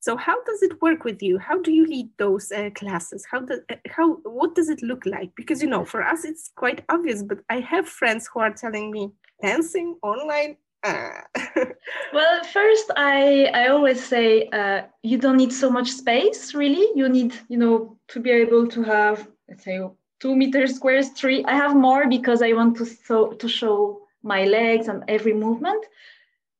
so 0.00 0.16
how 0.16 0.42
does 0.44 0.62
it 0.62 0.80
work 0.80 1.04
with 1.04 1.22
you? 1.22 1.38
How 1.38 1.60
do 1.60 1.72
you 1.72 1.84
lead 1.86 2.08
those 2.18 2.52
uh, 2.52 2.70
classes? 2.74 3.26
How 3.30 3.40
does 3.40 3.60
uh, 3.70 3.76
how 3.88 4.14
what 4.24 4.54
does 4.54 4.68
it 4.68 4.82
look 4.82 5.04
like? 5.06 5.30
Because 5.34 5.60
you 5.62 5.68
know, 5.68 5.84
for 5.84 6.02
us 6.02 6.24
it's 6.24 6.50
quite 6.54 6.84
obvious, 6.88 7.22
but 7.22 7.38
I 7.50 7.60
have 7.60 7.88
friends 7.88 8.28
who 8.32 8.40
are 8.40 8.52
telling 8.52 8.90
me 8.90 9.10
dancing 9.42 9.96
online. 10.02 10.56
Uh. 10.84 11.22
well, 12.12 12.44
first 12.44 12.92
I 12.96 13.50
I 13.54 13.68
always 13.68 14.04
say 14.04 14.48
uh, 14.52 14.82
you 15.02 15.18
don't 15.18 15.36
need 15.36 15.52
so 15.52 15.68
much 15.68 15.90
space. 15.90 16.54
Really, 16.54 16.86
you 16.94 17.08
need 17.08 17.34
you 17.48 17.58
know 17.58 17.98
to 18.08 18.20
be 18.20 18.30
able 18.30 18.68
to 18.68 18.82
have 18.84 19.28
let's 19.48 19.64
say 19.64 19.80
two 20.20 20.36
meters 20.36 20.76
squares, 20.76 21.08
three. 21.10 21.44
I 21.44 21.54
have 21.54 21.74
more 21.74 22.08
because 22.08 22.40
I 22.40 22.52
want 22.52 22.76
to 22.76 22.86
so 22.86 23.32
to 23.32 23.48
show 23.48 24.02
my 24.22 24.44
legs 24.44 24.86
and 24.86 25.02
every 25.08 25.32
movement 25.32 25.84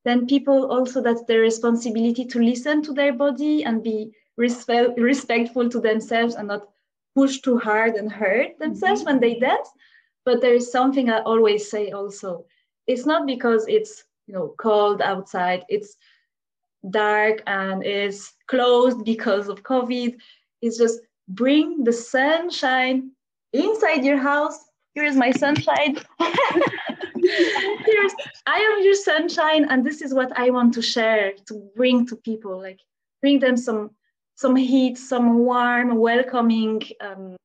then 0.04 0.26
people 0.26 0.70
also 0.70 1.02
that's 1.02 1.24
their 1.24 1.40
responsibility 1.40 2.24
to 2.24 2.38
listen 2.38 2.82
to 2.82 2.92
their 2.92 3.12
body 3.12 3.64
and 3.64 3.82
be 3.82 4.12
respect, 4.36 4.98
respectful 4.98 5.68
to 5.68 5.80
themselves 5.80 6.34
and 6.34 6.48
not 6.48 6.68
push 7.14 7.40
too 7.40 7.58
hard 7.58 7.94
and 7.94 8.10
hurt 8.10 8.58
themselves 8.58 9.00
mm-hmm. 9.00 9.10
when 9.10 9.20
they 9.20 9.38
dance. 9.38 9.68
But 10.24 10.40
there 10.40 10.54
is 10.54 10.70
something 10.70 11.10
i 11.10 11.20
always 11.20 11.70
say 11.70 11.90
also. 11.90 12.44
It's 12.86 13.06
not 13.06 13.26
because 13.26 13.66
it's 13.68 14.04
you 14.26 14.34
know 14.34 14.54
cold 14.58 15.02
outside. 15.02 15.64
It's 15.68 15.96
dark 16.90 17.42
and 17.46 17.84
is 17.84 18.32
closed 18.46 19.04
because 19.04 19.48
of 19.48 19.62
covid. 19.62 20.16
It's 20.62 20.78
just 20.78 21.00
bring 21.28 21.84
the 21.84 21.92
sunshine 21.92 23.10
inside 23.52 24.04
your 24.04 24.18
house. 24.18 24.58
Here 24.94 25.04
is 25.04 25.16
my 25.16 25.32
sunshine 25.32 25.98
I 28.46 28.58
am 28.58 28.84
your 28.84 28.94
sunshine, 28.94 29.66
and 29.68 29.84
this 29.84 30.02
is 30.02 30.14
what 30.14 30.32
I 30.38 30.50
want 30.50 30.74
to 30.74 30.82
share 30.82 31.32
to 31.46 31.70
bring 31.76 32.06
to 32.06 32.16
people, 32.16 32.60
like 32.60 32.80
bring 33.20 33.38
them 33.38 33.56
some 33.56 33.90
some 34.34 34.56
heat, 34.56 34.96
some 34.96 35.38
warm, 35.38 35.96
welcoming 35.96 36.80
um, 37.00 37.36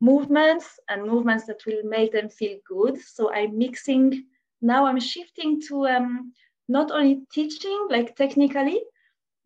movements 0.00 0.80
and 0.88 1.04
movements 1.04 1.44
that 1.44 1.60
will 1.66 1.82
make 1.84 2.12
them 2.12 2.30
feel 2.30 2.58
good. 2.66 2.98
So 3.00 3.32
I'm 3.32 3.58
mixing 3.58 4.24
now. 4.62 4.86
I'm 4.86 4.98
shifting 4.98 5.60
to 5.68 5.86
um, 5.86 6.32
not 6.68 6.90
only 6.90 7.22
teaching, 7.32 7.86
like 7.90 8.16
technically, 8.16 8.80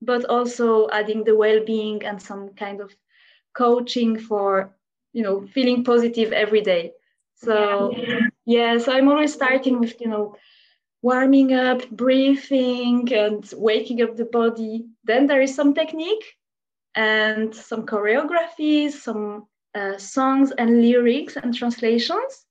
but 0.00 0.24
also 0.26 0.88
adding 0.90 1.24
the 1.24 1.36
well-being 1.36 2.04
and 2.04 2.22
some 2.22 2.50
kind 2.54 2.80
of 2.80 2.94
coaching 3.54 4.18
for 4.18 4.74
you 5.12 5.22
know 5.22 5.46
feeling 5.52 5.84
positive 5.84 6.32
every 6.32 6.62
day 6.62 6.92
so 7.42 7.92
yeah. 7.96 8.20
yeah, 8.46 8.78
so 8.78 8.92
I'm 8.92 9.08
always 9.08 9.32
starting 9.32 9.80
with, 9.80 10.00
you 10.00 10.08
know, 10.08 10.36
warming 11.02 11.52
up, 11.52 11.88
breathing, 11.90 13.12
and 13.12 13.48
waking 13.56 14.02
up 14.02 14.16
the 14.16 14.26
body. 14.26 14.86
Then 15.04 15.26
there 15.26 15.42
is 15.42 15.54
some 15.54 15.74
technique 15.74 16.24
and 16.94 17.54
some 17.54 17.84
choreographies, 17.84 18.92
some 18.92 19.46
uh, 19.74 19.98
songs 19.98 20.52
and 20.58 20.80
lyrics 20.80 21.36
and 21.36 21.54
translations. 21.54 22.46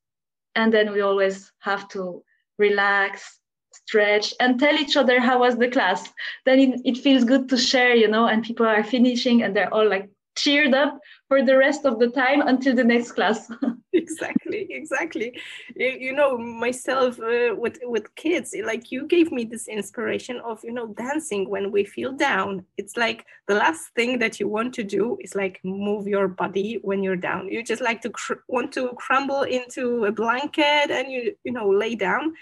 And 0.56 0.74
then 0.74 0.92
we 0.92 1.02
always 1.02 1.52
have 1.60 1.88
to 1.90 2.24
relax, 2.58 3.40
stretch, 3.72 4.34
and 4.42 4.60
tell 4.60 4.76
each 4.76 4.98
other 4.98 5.22
how 5.22 5.40
was 5.40 5.58
the 5.58 5.70
class. 5.70 6.12
Then 6.46 6.60
it, 6.60 6.82
it 6.84 6.98
feels 6.98 7.24
good 7.24 7.48
to 7.50 7.58
share, 7.58 7.96
you 7.96 8.10
know, 8.10 8.28
and 8.28 8.44
people 8.44 8.66
are 8.66 8.84
finishing 8.84 9.44
and 9.44 9.56
they're 9.56 9.74
all 9.74 9.88
like 9.90 10.10
cheered 10.36 10.74
up 10.74 11.00
for 11.30 11.42
the 11.42 11.58
rest 11.58 11.86
of 11.86 12.00
the 12.00 12.10
time 12.10 12.42
until 12.42 12.76
the 12.76 12.84
next 12.84 13.14
class. 13.14 13.50
exactly, 14.02 14.68
exactly. 14.70 15.40
You, 15.76 16.14
know, 16.14 16.38
myself 16.38 17.20
uh, 17.20 17.56
with 17.56 17.80
with 17.84 18.14
kids, 18.16 18.56
like 18.64 18.92
you 18.92 19.08
gave 19.08 19.32
me 19.32 19.44
this 19.44 19.68
inspiration 19.68 20.40
of 20.42 20.60
you 20.64 20.74
know 20.74 20.88
dancing 20.88 21.50
when 21.50 21.72
we 21.72 21.84
feel 21.86 22.12
down. 22.12 22.66
It's 22.78 22.98
like 22.98 23.26
the 23.48 23.56
last 23.56 23.84
thing 23.96 24.20
that 24.20 24.40
you 24.40 24.48
want 24.48 24.74
to 24.76 24.84
do 24.84 25.18
is 25.22 25.36
like 25.36 25.60
move 25.64 26.08
your 26.08 26.28
body 26.28 26.80
when 26.82 27.04
you're 27.04 27.24
down. 27.30 27.48
You 27.48 27.64
just 27.64 27.82
like 27.82 28.02
to 28.02 28.10
cr- 28.10 28.44
want 28.48 28.72
to 28.74 28.90
crumble 28.98 29.44
into 29.44 30.06
a 30.06 30.12
blanket 30.12 30.92
and 30.92 31.12
you 31.12 31.36
you 31.44 31.52
know 31.52 31.70
lay 31.70 31.96
down. 31.96 32.34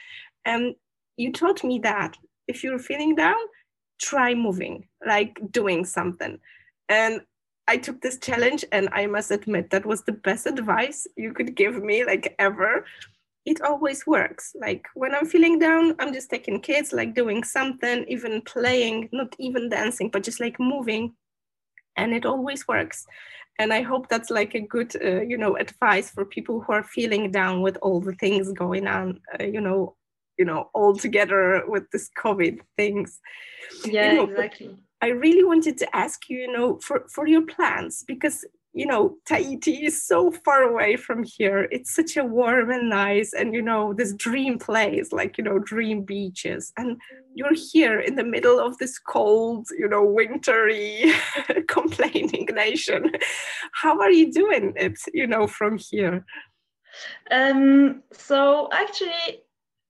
And 0.46 0.76
you 1.18 1.32
taught 1.32 1.64
me 1.64 1.80
that 1.80 2.18
if 2.48 2.64
you're 2.64 2.80
feeling 2.80 3.16
down, 3.16 3.38
try 4.02 4.34
moving, 4.34 4.88
like 5.06 5.40
doing 5.52 5.86
something. 5.86 6.40
And 6.88 7.22
I 7.70 7.78
took 7.78 8.02
this 8.02 8.18
challenge 8.18 8.66
and 8.72 8.90
I 8.92 9.06
must 9.06 9.30
admit 9.30 9.70
that 9.70 9.86
was 9.86 10.02
the 10.02 10.12
best 10.12 10.48
advice 10.48 11.06
you 11.16 11.34
could 11.34 11.54
give 11.54 11.84
me 11.84 12.04
like 12.04 12.36
ever. 12.40 12.84
It 13.46 13.62
always 13.62 14.08
works. 14.08 14.56
Like 14.60 14.88
when 14.96 15.14
I'm 15.14 15.28
feeling 15.28 15.60
down, 15.60 15.96
I'm 16.00 16.12
just 16.12 16.32
taking 16.32 16.62
kids, 16.62 16.94
like 16.94 17.14
doing 17.14 17.44
something, 17.44 18.06
even 18.08 18.42
playing, 18.42 19.10
not 19.12 19.36
even 19.38 19.70
dancing, 19.70 20.10
but 20.10 20.24
just 20.24 20.40
like 20.40 20.60
moving. 20.60 21.14
And 21.96 22.12
it 22.12 22.26
always 22.26 22.68
works. 22.68 23.06
And 23.60 23.72
I 23.72 23.84
hope 23.84 24.10
that's 24.10 24.32
like 24.32 24.56
a 24.56 24.62
good, 24.62 24.96
uh, 24.96 25.22
you 25.22 25.38
know, 25.38 25.56
advice 25.56 26.10
for 26.10 26.26
people 26.26 26.62
who 26.62 26.74
are 26.74 26.84
feeling 26.84 27.30
down 27.30 27.62
with 27.62 27.78
all 27.84 28.02
the 28.02 28.16
things 28.16 28.52
going 28.52 28.88
on, 28.88 29.22
uh, 29.40 29.44
you 29.44 29.62
know, 29.62 29.96
you 30.40 30.46
know, 30.46 30.72
all 30.74 30.96
together 30.96 31.64
with 31.68 31.84
this 31.92 32.10
COVID 32.18 32.62
things. 32.78 33.20
Yeah, 33.86 34.14
you 34.14 34.18
know, 34.18 34.24
exactly. 34.24 34.76
I 35.02 35.08
really 35.08 35.44
wanted 35.44 35.78
to 35.78 35.96
ask 35.96 36.30
you, 36.30 36.40
you 36.40 36.52
know, 36.52 36.80
for, 36.80 37.06
for 37.10 37.28
your 37.28 37.44
plans, 37.44 38.04
because, 38.06 38.46
you 38.74 38.86
know, 38.86 39.16
Tahiti 39.26 39.86
is 39.86 40.06
so 40.06 40.32
far 40.32 40.64
away 40.64 40.98
from 40.98 41.24
here. 41.24 41.68
It's 41.72 41.96
such 41.96 42.18
a 42.18 42.24
warm 42.24 42.70
and 42.70 42.90
nice, 42.90 43.34
and, 43.34 43.54
you 43.54 43.62
know, 43.62 43.94
this 43.94 44.14
dream 44.14 44.60
place, 44.60 45.12
like, 45.14 45.38
you 45.38 45.44
know, 45.44 45.60
dream 45.60 46.04
beaches. 46.04 46.74
And 46.78 46.98
you're 47.34 47.56
here 47.72 48.00
in 48.00 48.16
the 48.16 48.24
middle 48.24 48.60
of 48.60 48.78
this 48.78 49.00
cold, 49.00 49.68
you 49.78 49.88
know, 49.88 50.04
wintry, 50.04 51.14
complaining 51.68 52.48
nation. 52.54 53.12
How 53.72 54.00
are 54.00 54.12
you 54.12 54.32
doing 54.32 54.74
it, 54.76 55.00
you 55.14 55.28
know, 55.28 55.48
from 55.48 55.78
here? 55.78 56.26
Um, 57.32 58.04
so 58.12 58.70
actually, 58.74 59.44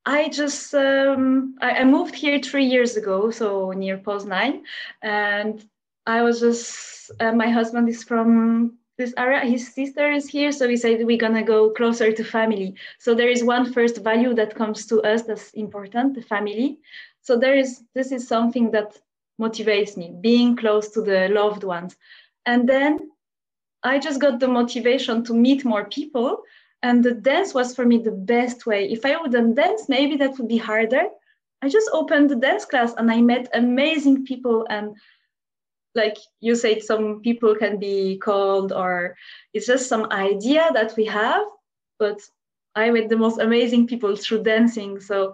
I 0.05 0.29
just 0.29 0.73
um, 0.73 1.55
I, 1.61 1.71
I, 1.71 1.83
moved 1.83 2.15
here 2.15 2.39
three 2.39 2.65
years 2.65 2.95
ago, 2.95 3.31
so 3.31 3.71
near 3.71 3.97
Poznan, 3.97 4.61
and 5.01 5.63
I 6.05 6.21
was 6.21 6.39
just 6.39 7.11
uh, 7.19 7.33
my 7.33 7.49
husband 7.49 7.89
is 7.89 8.03
from 8.03 8.77
this 8.97 9.13
area. 9.17 9.41
His 9.41 9.73
sister 9.73 10.11
is 10.11 10.27
here, 10.29 10.51
so 10.51 10.67
we 10.67 10.77
said 10.77 11.05
we're 11.05 11.17
gonna 11.17 11.43
go 11.43 11.71
closer 11.71 12.11
to 12.11 12.23
family. 12.23 12.75
So 12.97 13.13
there 13.13 13.29
is 13.29 13.43
one 13.43 13.73
first 13.73 13.97
value 14.03 14.33
that 14.35 14.55
comes 14.55 14.85
to 14.87 15.01
us 15.01 15.23
that's 15.23 15.51
important, 15.51 16.15
the 16.15 16.21
family. 16.21 16.79
So 17.21 17.37
there 17.37 17.55
is 17.55 17.83
this 17.93 18.11
is 18.11 18.27
something 18.27 18.71
that 18.71 18.97
motivates 19.39 19.97
me, 19.97 20.13
being 20.21 20.55
close 20.55 20.89
to 20.89 21.01
the 21.01 21.27
loved 21.29 21.63
ones, 21.63 21.97
and 22.45 22.67
then 22.67 23.11
I 23.83 23.99
just 23.99 24.19
got 24.19 24.39
the 24.39 24.47
motivation 24.47 25.23
to 25.25 25.33
meet 25.33 25.63
more 25.65 25.85
people 25.85 26.43
And 26.81 27.03
the 27.03 27.11
dance 27.11 27.53
was 27.53 27.75
for 27.75 27.85
me 27.85 27.97
the 27.97 28.11
best 28.11 28.65
way. 28.65 28.89
If 28.89 29.05
I 29.05 29.19
wouldn't 29.19 29.55
dance, 29.55 29.89
maybe 29.89 30.15
that 30.17 30.37
would 30.37 30.47
be 30.47 30.57
harder. 30.57 31.03
I 31.61 31.67
just 31.67 31.89
opened 31.91 32.29
the 32.29 32.37
dance 32.37 32.65
class 32.65 32.93
and 32.97 33.11
I 33.11 33.21
met 33.21 33.49
amazing 33.53 34.25
people. 34.25 34.65
And 34.69 34.95
like 35.93 36.17
you 36.39 36.55
said, 36.55 36.83
some 36.83 37.19
people 37.21 37.55
can 37.55 37.79
be 37.79 38.17
called, 38.17 38.71
or 38.71 39.17
it's 39.53 39.67
just 39.67 39.89
some 39.89 40.09
idea 40.11 40.69
that 40.73 40.95
we 40.95 41.05
have. 41.05 41.45
But 41.97 42.21
I 42.75 42.91
met 42.91 43.09
the 43.09 43.17
most 43.17 43.39
amazing 43.39 43.87
people 43.87 44.15
through 44.15 44.43
dancing. 44.43 45.01
So 45.01 45.33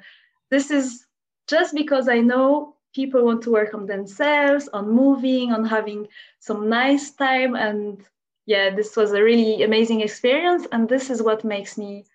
this 0.50 0.72
is 0.72 1.06
just 1.48 1.76
because 1.76 2.10
I 2.10 2.22
know 2.22 2.76
people 2.96 3.24
want 3.24 3.44
to 3.44 3.52
work 3.52 3.76
on 3.76 3.86
themselves, 3.86 4.68
on 4.70 4.90
moving, 4.90 5.52
on 5.52 5.64
having 5.66 6.08
some 6.40 6.70
nice 6.70 7.12
time. 7.12 7.56
And 7.56 8.02
yeah, 8.46 8.70
this 8.70 8.96
was 8.96 9.12
a 9.14 9.24
really 9.24 9.64
amazing 9.64 10.02
experience. 10.02 10.68
And 10.72 10.88
this 10.88 11.10
is 11.10 11.22
what 11.22 11.44
makes 11.44 11.78
me 11.78 12.06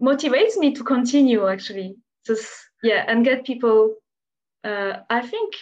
motivates 0.00 0.56
me 0.56 0.74
to 0.74 0.84
continue 0.84 1.46
actually. 1.48 1.96
Just 2.26 2.48
yeah, 2.82 3.04
and 3.08 3.24
get 3.24 3.44
people 3.44 3.96
uh, 4.64 5.00
I 5.10 5.22
think 5.22 5.54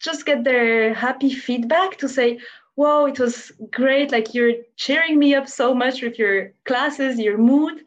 just 0.00 0.26
get 0.26 0.44
their 0.44 0.92
happy 0.92 1.32
feedback 1.32 1.96
to 1.98 2.08
say, 2.08 2.40
whoa, 2.74 3.06
it 3.06 3.18
was 3.18 3.52
great. 3.70 4.10
Like 4.12 4.34
you're 4.34 4.54
cheering 4.76 5.18
me 5.18 5.34
up 5.34 5.48
so 5.48 5.74
much 5.74 6.02
with 6.02 6.18
your 6.18 6.52
classes, 6.64 7.18
your 7.18 7.38
mood. 7.38 7.82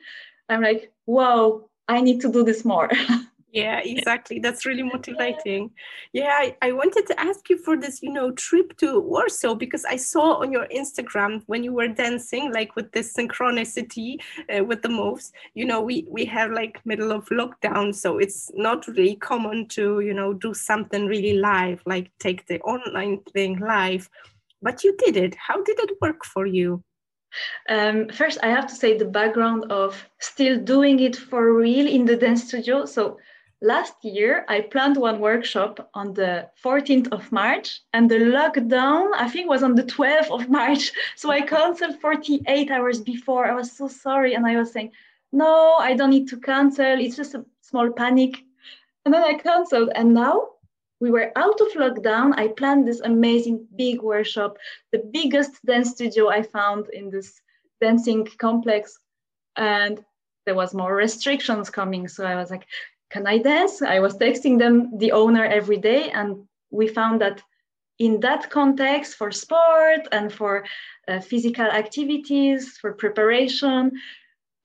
I'm 0.49 0.61
like, 0.61 0.91
wow, 1.05 1.69
I 1.87 2.01
need 2.01 2.21
to 2.21 2.31
do 2.31 2.43
this 2.43 2.63
more. 2.63 2.89
yeah 3.55 3.79
exactly. 3.83 4.39
That's 4.39 4.65
really 4.65 4.83
motivating. 4.83 5.71
Yeah 6.13 6.35
I, 6.43 6.55
I 6.61 6.71
wanted 6.71 7.07
to 7.07 7.19
ask 7.19 7.49
you 7.49 7.57
for 7.57 7.77
this 7.77 8.03
you 8.03 8.11
know 8.11 8.31
trip 8.31 8.77
to 8.77 8.99
warsaw 8.99 9.55
because 9.55 9.85
i 9.85 9.95
saw 9.95 10.41
on 10.41 10.51
your 10.51 10.67
instagram 10.67 11.43
when 11.47 11.63
you 11.63 11.73
were 11.73 11.87
dancing 11.87 12.51
like 12.51 12.75
with 12.75 12.91
this 12.91 13.13
synchronicity 13.13 14.17
uh, 14.53 14.63
with 14.63 14.81
the 14.81 14.89
moves 14.89 15.31
you 15.53 15.65
know 15.65 15.81
we 15.81 16.05
we 16.09 16.25
have 16.25 16.51
like 16.51 16.85
middle 16.85 17.11
of 17.11 17.25
lockdown 17.29 17.93
so 17.93 18.17
it's 18.17 18.51
not 18.55 18.87
really 18.87 19.15
common 19.15 19.67
to 19.67 19.99
you 20.01 20.13
know 20.13 20.33
do 20.33 20.53
something 20.53 21.05
really 21.05 21.37
live 21.37 21.81
like 21.85 22.11
take 22.19 22.45
the 22.47 22.59
online 22.61 23.19
thing 23.33 23.57
live 23.59 24.09
but 24.65 24.83
you 24.83 24.95
did 24.97 25.15
it. 25.15 25.35
How 25.35 25.61
did 25.61 25.79
it 25.79 25.91
work 26.01 26.25
for 26.25 26.45
you? 26.45 26.83
Um, 27.69 28.09
first, 28.09 28.39
I 28.41 28.47
have 28.47 28.67
to 28.67 28.75
say 28.75 28.97
the 28.97 29.05
background 29.05 29.71
of 29.71 30.03
still 30.19 30.57
doing 30.59 30.99
it 31.01 31.15
for 31.15 31.53
real 31.53 31.87
in 31.87 32.05
the 32.05 32.15
dance 32.15 32.47
studio. 32.47 32.85
So 32.85 33.17
Last 33.61 34.03
year, 34.03 34.45
I 34.49 34.61
planned 34.61 34.97
one 34.97 35.19
workshop 35.19 35.89
on 35.93 36.13
the 36.13 36.49
14th 36.63 37.07
of 37.11 37.31
March, 37.31 37.81
and 37.93 38.11
the 38.11 38.19
lockdown, 38.19 39.11
I 39.15 39.29
think, 39.29 39.49
was 39.49 39.63
on 39.63 39.75
the 39.75 39.83
12th 39.83 40.29
of 40.29 40.49
March. 40.49 40.91
So 41.15 41.31
I 41.31 41.41
canceled 41.41 41.99
48 42.01 42.69
hours 42.69 42.99
before. 42.99 43.45
I 43.45 43.55
was 43.55 43.71
so 43.71 43.87
sorry. 43.87 44.33
And 44.33 44.45
I 44.45 44.57
was 44.57 44.71
saying, 44.71 44.91
no, 45.31 45.75
I 45.79 45.95
don't 45.95 46.09
need 46.09 46.27
to 46.29 46.39
cancel. 46.39 46.99
It's 46.99 47.15
just 47.15 47.33
a 47.33 47.45
small 47.61 47.89
panic. 47.91 48.43
And 49.05 49.13
then 49.13 49.23
I 49.23 49.33
canceled. 49.33 49.91
And 49.95 50.13
now 50.13 50.49
we 50.99 51.09
were 51.09 51.31
out 51.37 51.59
of 51.61 51.73
lockdown. 51.73 52.33
I 52.37 52.49
planned 52.49 52.87
this 52.87 52.99
amazing 53.01 53.67
big 53.75 54.01
workshop, 54.01 54.57
the 54.91 55.03
biggest 55.13 55.65
dance 55.65 55.91
studio 55.91 56.29
I 56.29 56.41
found 56.41 56.89
in 56.89 57.09
this 57.09 57.41
dancing 57.79 58.27
complex. 58.37 58.99
And 59.55 60.03
there 60.45 60.55
was 60.55 60.73
more 60.73 60.95
restrictions 60.95 61.69
coming. 61.69 62.07
So 62.07 62.25
I 62.25 62.35
was 62.35 62.51
like, 62.51 62.67
can 63.09 63.27
I 63.27 63.37
dance? 63.37 63.81
I 63.81 63.99
was 63.99 64.17
texting 64.17 64.59
them, 64.59 64.97
the 64.97 65.11
owner, 65.11 65.45
every 65.45 65.77
day. 65.77 66.09
And 66.09 66.47
we 66.71 66.87
found 66.87 67.21
that 67.21 67.41
in 67.99 68.19
that 68.21 68.49
context, 68.49 69.15
for 69.15 69.31
sport 69.31 70.07
and 70.11 70.31
for 70.31 70.65
uh, 71.07 71.19
physical 71.19 71.65
activities, 71.65 72.77
for 72.77 72.93
preparation, 72.93 73.91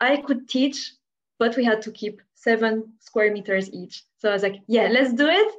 I 0.01 0.17
could 0.17 0.49
teach, 0.49 0.93
but 1.39 1.57
we 1.57 1.65
had 1.65 1.83
to 1.83 1.93
keep 1.93 2.21
seven 2.35 2.93
square 2.99 3.33
meters 3.33 3.71
each. 3.71 4.05
So 4.19 4.31
I 4.31 4.33
was 4.33 4.43
like, 4.43 4.61
yeah, 4.67 4.89
let's 4.91 5.13
do 5.13 5.29
it. 5.29 5.55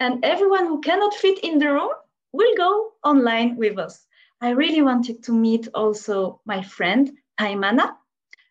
And 0.00 0.24
everyone 0.24 0.66
who 0.66 0.80
cannot 0.80 1.14
fit 1.14 1.38
in 1.38 1.58
the 1.58 1.72
room 1.72 1.90
will 2.32 2.54
go 2.56 2.92
online 3.04 3.56
with 3.56 3.78
us. 3.78 4.06
I 4.40 4.50
really 4.50 4.82
wanted 4.82 5.22
to 5.24 5.32
meet 5.32 5.68
also 5.72 6.40
my 6.44 6.62
friend, 6.62 7.10
Taimana, 7.40 7.94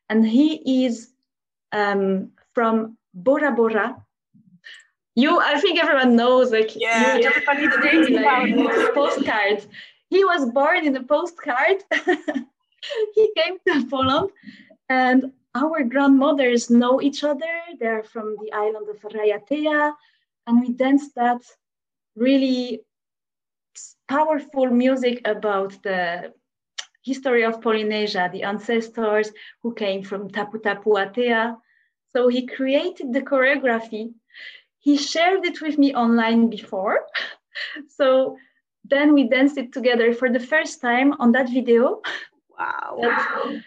and 0.09 0.27
he 0.27 0.85
is 0.85 1.11
um, 1.71 2.31
from 2.53 2.97
Bora 3.15 3.51
Bora. 3.51 3.95
You, 5.15 5.39
I 5.39 5.59
think 5.61 5.81
everyone 5.81 6.17
knows, 6.17 6.51
like, 6.51 6.75
yeah, 6.75 7.15
you, 7.15 7.25
everybody 7.25 7.69
thinks 7.81 8.09
like 8.09 8.93
postcards. 8.93 9.67
He 10.09 10.25
was 10.25 10.49
born 10.51 10.85
in 10.85 10.95
a 10.97 11.03
postcard. 11.03 11.83
he 13.15 13.31
came 13.37 13.57
to 13.65 13.87
Poland, 13.87 14.29
and 14.89 15.31
our 15.55 15.83
grandmothers 15.83 16.69
know 16.69 17.01
each 17.01 17.23
other. 17.23 17.53
They're 17.79 18.03
from 18.03 18.35
the 18.41 18.51
island 18.51 18.87
of 18.89 19.01
Raiatea, 19.01 19.93
and 20.47 20.61
we 20.61 20.73
danced 20.73 21.15
that 21.15 21.41
really 22.17 22.81
powerful 24.09 24.67
music 24.67 25.21
about 25.25 25.81
the 25.83 26.33
history 27.03 27.43
of 27.43 27.61
Polynesia, 27.61 28.29
the 28.33 28.43
ancestors 28.43 29.31
who 29.61 29.73
came 29.73 30.03
from 30.03 30.29
Taputapuatea, 30.29 31.55
so 32.15 32.29
he 32.29 32.47
created 32.47 33.11
the 33.11 33.21
choreography. 33.21 34.13
He 34.79 34.95
shared 34.95 35.45
it 35.45 35.61
with 35.61 35.77
me 35.77 35.93
online 35.93 36.49
before. 36.49 36.99
so 37.89 38.37
then 38.85 39.13
we 39.13 39.27
danced 39.27 39.57
it 39.57 39.73
together 39.73 40.13
for 40.13 40.29
the 40.31 40.39
first 40.39 40.79
time 40.79 41.13
on 41.19 41.33
that 41.33 41.49
video. 41.49 42.01
Wow. 42.57 43.59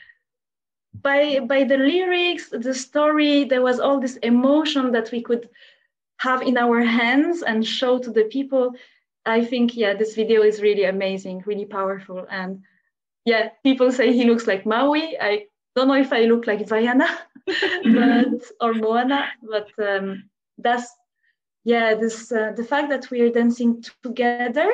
by 1.03 1.41
by 1.41 1.65
the 1.65 1.77
lyrics, 1.77 2.49
the 2.49 2.73
story, 2.73 3.45
there 3.45 3.61
was 3.61 3.81
all 3.81 4.01
this 4.01 4.17
emotion 4.33 4.93
that 4.93 5.13
we 5.13 5.21
could 5.21 5.51
have 6.17 6.41
in 6.41 6.57
our 6.57 6.81
hands 6.81 7.43
and 7.43 7.67
show 7.67 7.99
to 7.99 8.11
the 8.11 8.25
people. 8.25 8.73
I 9.27 9.45
think 9.45 9.77
yeah, 9.77 9.93
this 9.93 10.15
video 10.15 10.41
is 10.43 10.63
really 10.63 10.85
amazing, 10.85 11.43
really 11.45 11.67
powerful. 11.67 12.27
And 12.31 12.63
yeah, 13.27 13.51
people 13.63 13.93
say 13.93 14.15
he 14.15 14.25
looks 14.25 14.47
like 14.47 14.65
Maui. 14.65 15.21
I 15.21 15.49
don't 15.77 15.89
know 15.89 15.95
if 15.95 16.13
I 16.13 16.23
look 16.23 16.47
like 16.47 16.67
Vaiana, 16.67 17.09
but 17.95 18.43
or 18.61 18.75
Moana, 18.75 19.29
but 19.43 19.69
um, 19.79 20.29
that's 20.59 20.91
yeah. 21.65 21.95
This 21.95 22.33
uh, 22.33 22.53
the 22.57 22.65
fact 22.65 22.89
that 22.91 23.11
we 23.11 23.21
are 23.23 23.31
dancing 23.31 23.83
together, 24.03 24.71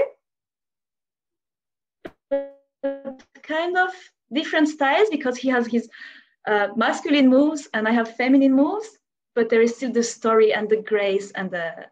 kind 3.43 3.77
of 3.77 3.91
different 4.33 4.69
styles 4.69 5.09
because 5.11 5.37
he 5.37 5.49
has 5.49 5.67
his 5.67 5.89
uh, 6.47 6.69
masculine 6.77 7.29
moves 7.29 7.69
and 7.75 7.89
I 7.89 7.93
have 7.93 8.17
feminine 8.17 8.55
moves, 8.55 8.99
but 9.35 9.49
there 9.49 9.63
is 9.63 9.77
still 9.77 9.93
the 9.93 10.03
story 10.03 10.53
and 10.53 10.69
the 10.69 10.83
grace 10.83 11.31
and 11.33 11.51
the 11.51 11.87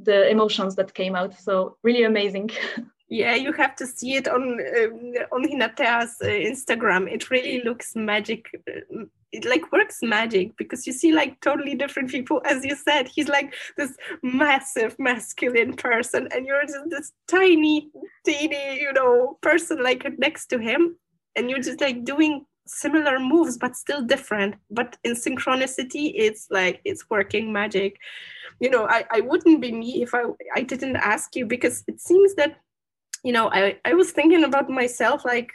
the 0.00 0.28
emotions 0.30 0.76
that 0.76 0.94
came 0.94 1.16
out. 1.16 1.34
So 1.34 1.76
really 1.82 2.04
amazing. 2.04 2.50
Yeah, 3.10 3.34
you 3.34 3.52
have 3.52 3.74
to 3.76 3.86
see 3.86 4.16
it 4.16 4.28
on 4.28 4.60
uh, 4.60 5.34
on 5.34 5.44
Hinatea's 5.44 6.16
uh, 6.22 6.26
Instagram. 6.26 7.10
It 7.10 7.30
really 7.30 7.62
looks 7.62 7.96
magic. 7.96 8.46
Uh, 8.68 9.04
it 9.32 9.46
like 9.46 9.72
works 9.72 9.98
magic 10.02 10.56
because 10.58 10.86
you 10.86 10.92
see 10.92 11.12
like 11.12 11.40
totally 11.40 11.74
different 11.74 12.10
people. 12.10 12.42
As 12.44 12.64
you 12.64 12.76
said, 12.76 13.08
he's 13.08 13.28
like 13.28 13.54
this 13.78 13.96
massive 14.22 14.98
masculine 14.98 15.74
person, 15.74 16.28
and 16.32 16.44
you're 16.44 16.66
just 16.66 16.90
this 16.90 17.12
tiny, 17.26 17.90
teeny, 18.26 18.78
you 18.78 18.92
know, 18.92 19.38
person 19.40 19.82
like 19.82 20.04
next 20.18 20.46
to 20.48 20.58
him, 20.58 20.96
and 21.34 21.48
you're 21.48 21.62
just 21.62 21.80
like 21.80 22.04
doing 22.04 22.44
similar 22.66 23.18
moves 23.18 23.56
but 23.56 23.74
still 23.74 24.02
different 24.02 24.54
but 24.70 24.98
in 25.02 25.14
synchronicity 25.14 26.12
it's 26.14 26.48
like 26.50 26.82
it's 26.84 27.08
working 27.08 27.50
magic 27.50 27.96
you 28.60 28.68
know 28.68 28.86
i, 28.88 29.06
I 29.10 29.20
wouldn't 29.22 29.62
be 29.62 29.72
me 29.72 30.02
if 30.02 30.14
I, 30.14 30.24
I 30.54 30.60
didn't 30.60 30.96
ask 30.96 31.34
you 31.34 31.46
because 31.46 31.82
it 31.88 31.98
seems 31.98 32.34
that 32.34 32.58
you 33.24 33.32
know, 33.32 33.50
I, 33.52 33.78
I 33.84 33.94
was 33.94 34.12
thinking 34.12 34.44
about 34.44 34.70
myself 34.70 35.24
like 35.24 35.50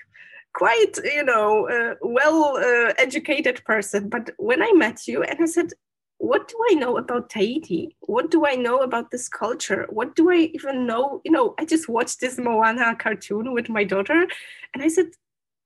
quite, 0.53 0.97
you 1.03 1.23
know, 1.23 1.67
uh, 1.69 1.95
well 2.01 2.57
uh, 2.57 2.93
educated 2.97 3.63
person. 3.65 4.09
But 4.09 4.31
when 4.37 4.61
I 4.61 4.71
met 4.73 5.07
you 5.07 5.23
and 5.23 5.39
I 5.41 5.45
said, 5.45 5.71
what 6.17 6.47
do 6.47 6.55
I 6.71 6.75
know 6.75 6.97
about 6.97 7.29
Tahiti? 7.29 7.97
What 8.01 8.31
do 8.31 8.45
I 8.45 8.55
know 8.55 8.79
about 8.79 9.11
this 9.11 9.27
culture? 9.27 9.87
What 9.89 10.15
do 10.15 10.31
I 10.31 10.51
even 10.53 10.87
know? 10.87 11.21
You 11.25 11.31
know, 11.31 11.53
I 11.59 11.65
just 11.65 11.89
watched 11.89 12.21
this 12.21 12.37
Moana 12.37 12.95
cartoon 12.95 13.53
with 13.53 13.67
my 13.67 13.83
daughter 13.83 14.25
and 14.73 14.83
I 14.83 14.87
said, 14.87 15.07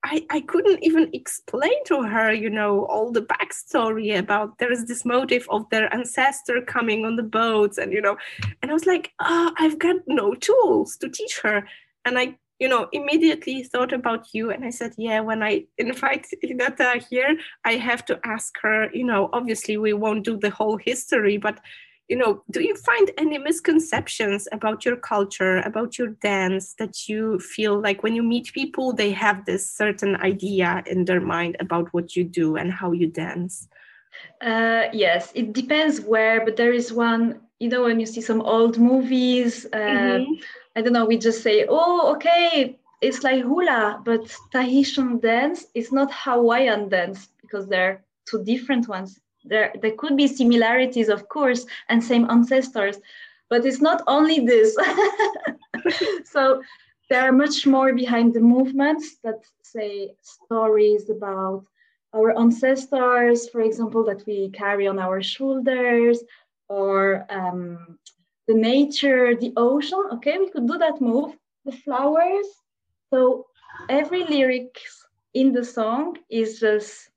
I, 0.03 0.25
I 0.29 0.41
couldn't 0.41 0.83
even 0.83 1.09
explain 1.13 1.83
to 1.85 2.01
her, 2.03 2.31
you 2.31 2.49
know, 2.49 2.85
all 2.85 3.11
the 3.11 3.21
backstory 3.21 4.17
about 4.17 4.57
there 4.57 4.71
is 4.71 4.85
this 4.85 5.03
motive 5.03 5.45
of 5.49 5.69
their 5.69 5.93
ancestor 5.93 6.61
coming 6.61 7.05
on 7.05 7.17
the 7.17 7.23
boats 7.23 7.77
and, 7.77 7.91
you 7.91 8.01
know, 8.01 8.17
and 8.61 8.71
I 8.71 8.73
was 8.73 8.85
like, 8.85 9.11
oh, 9.19 9.51
I've 9.57 9.79
got 9.79 9.97
no 10.07 10.33
tools 10.33 10.97
to 10.97 11.09
teach 11.09 11.39
her 11.41 11.67
and 12.07 12.17
I, 12.17 12.37
you 12.59 12.67
know, 12.67 12.87
immediately 12.91 13.63
thought 13.63 13.93
about 13.93 14.27
you. 14.33 14.49
And 14.49 14.65
I 14.65 14.71
said, 14.71 14.93
yeah, 14.97 15.19
when 15.19 15.43
I 15.43 15.65
invite 15.77 16.25
Hinatea 16.43 17.05
here, 17.09 17.37
I 17.65 17.73
have 17.73 18.05
to 18.05 18.19
ask 18.23 18.57
her, 18.61 18.89
you 18.93 19.03
know, 19.03 19.29
obviously 19.33 19.77
we 19.77 19.93
won't 19.93 20.25
do 20.25 20.37
the 20.37 20.49
whole 20.49 20.77
history, 20.77 21.37
but 21.37 21.59
you 22.07 22.15
know, 22.15 22.41
do 22.51 22.61
you 22.61 22.75
find 22.75 23.11
any 23.17 23.37
misconceptions 23.37 24.47
about 24.53 24.85
your 24.85 24.95
culture, 24.95 25.57
about 25.57 25.97
your 25.97 26.07
dance 26.07 26.73
that 26.75 27.09
you 27.09 27.37
feel 27.39 27.81
like 27.81 28.01
when 28.01 28.15
you 28.15 28.23
meet 28.23 28.53
people, 28.53 28.93
they 28.93 29.11
have 29.11 29.43
this 29.43 29.69
certain 29.69 30.15
idea 30.17 30.83
in 30.85 31.03
their 31.03 31.19
mind 31.19 31.57
about 31.59 31.93
what 31.93 32.15
you 32.15 32.23
do 32.23 32.55
and 32.55 32.71
how 32.71 32.93
you 32.93 33.07
dance? 33.07 33.67
Uh, 34.41 34.85
yes, 34.93 35.31
it 35.35 35.51
depends 35.51 35.99
where, 35.99 36.45
but 36.45 36.55
there 36.55 36.71
is 36.71 36.93
one, 36.93 37.41
you 37.59 37.67
know, 37.67 37.83
when 37.83 37.99
you 37.99 38.05
see 38.05 38.21
some 38.21 38.41
old 38.41 38.79
movies, 38.79 39.65
uh, 39.73 39.77
mm-hmm. 39.77 40.33
I 40.77 40.81
don't 40.81 40.93
know, 40.93 41.05
we 41.05 41.17
just 41.17 41.41
say, 41.41 41.65
oh, 41.67 42.13
okay, 42.13 42.77
it's 43.01 43.23
like 43.23 43.41
hula, 43.41 43.99
but 44.05 44.31
Tahitian 44.51 45.19
dance 45.19 45.65
is 45.73 45.91
not 45.91 46.13
Hawaiian 46.13 46.87
dance 46.87 47.29
because 47.41 47.67
they're 47.67 48.03
two 48.29 48.43
different 48.43 48.87
ones. 48.87 49.19
There 49.43 49.73
there 49.81 49.95
could 49.97 50.15
be 50.15 50.27
similarities 50.27 51.09
of 51.09 51.29
course 51.29 51.65
and 51.89 52.03
same 52.03 52.29
ancestors 52.29 52.97
but 53.49 53.65
it's 53.65 53.81
not 53.81 54.03
only 54.07 54.39
this. 54.51 54.77
So 56.25 56.61
there 57.09 57.23
are 57.27 57.31
much 57.31 57.65
more 57.65 57.93
behind 57.93 58.33
the 58.33 58.41
movements 58.55 59.17
that 59.23 59.39
say 59.63 60.11
stories 60.21 61.09
about 61.09 61.65
our 62.13 62.37
ancestors 62.37 63.49
for 63.49 63.61
example 63.61 64.03
that 64.09 64.21
we 64.27 64.49
carry 64.49 64.85
on 64.87 64.99
our 64.99 65.21
shoulders 65.23 66.17
or 66.67 67.25
um, 67.29 67.97
the 68.47 68.53
nature 68.53 69.35
the 69.35 69.53
ocean 69.57 70.03
okay 70.11 70.37
we 70.37 70.49
could 70.49 70.67
do 70.67 70.77
that 70.77 71.01
move 71.01 71.35
the 71.65 71.71
flowers 71.71 72.47
so 73.09 73.45
every 73.89 74.23
lyric 74.25 74.79
in 75.33 75.51
the 75.51 75.63
song 75.63 76.17
is 76.29 76.59
just 76.59 77.09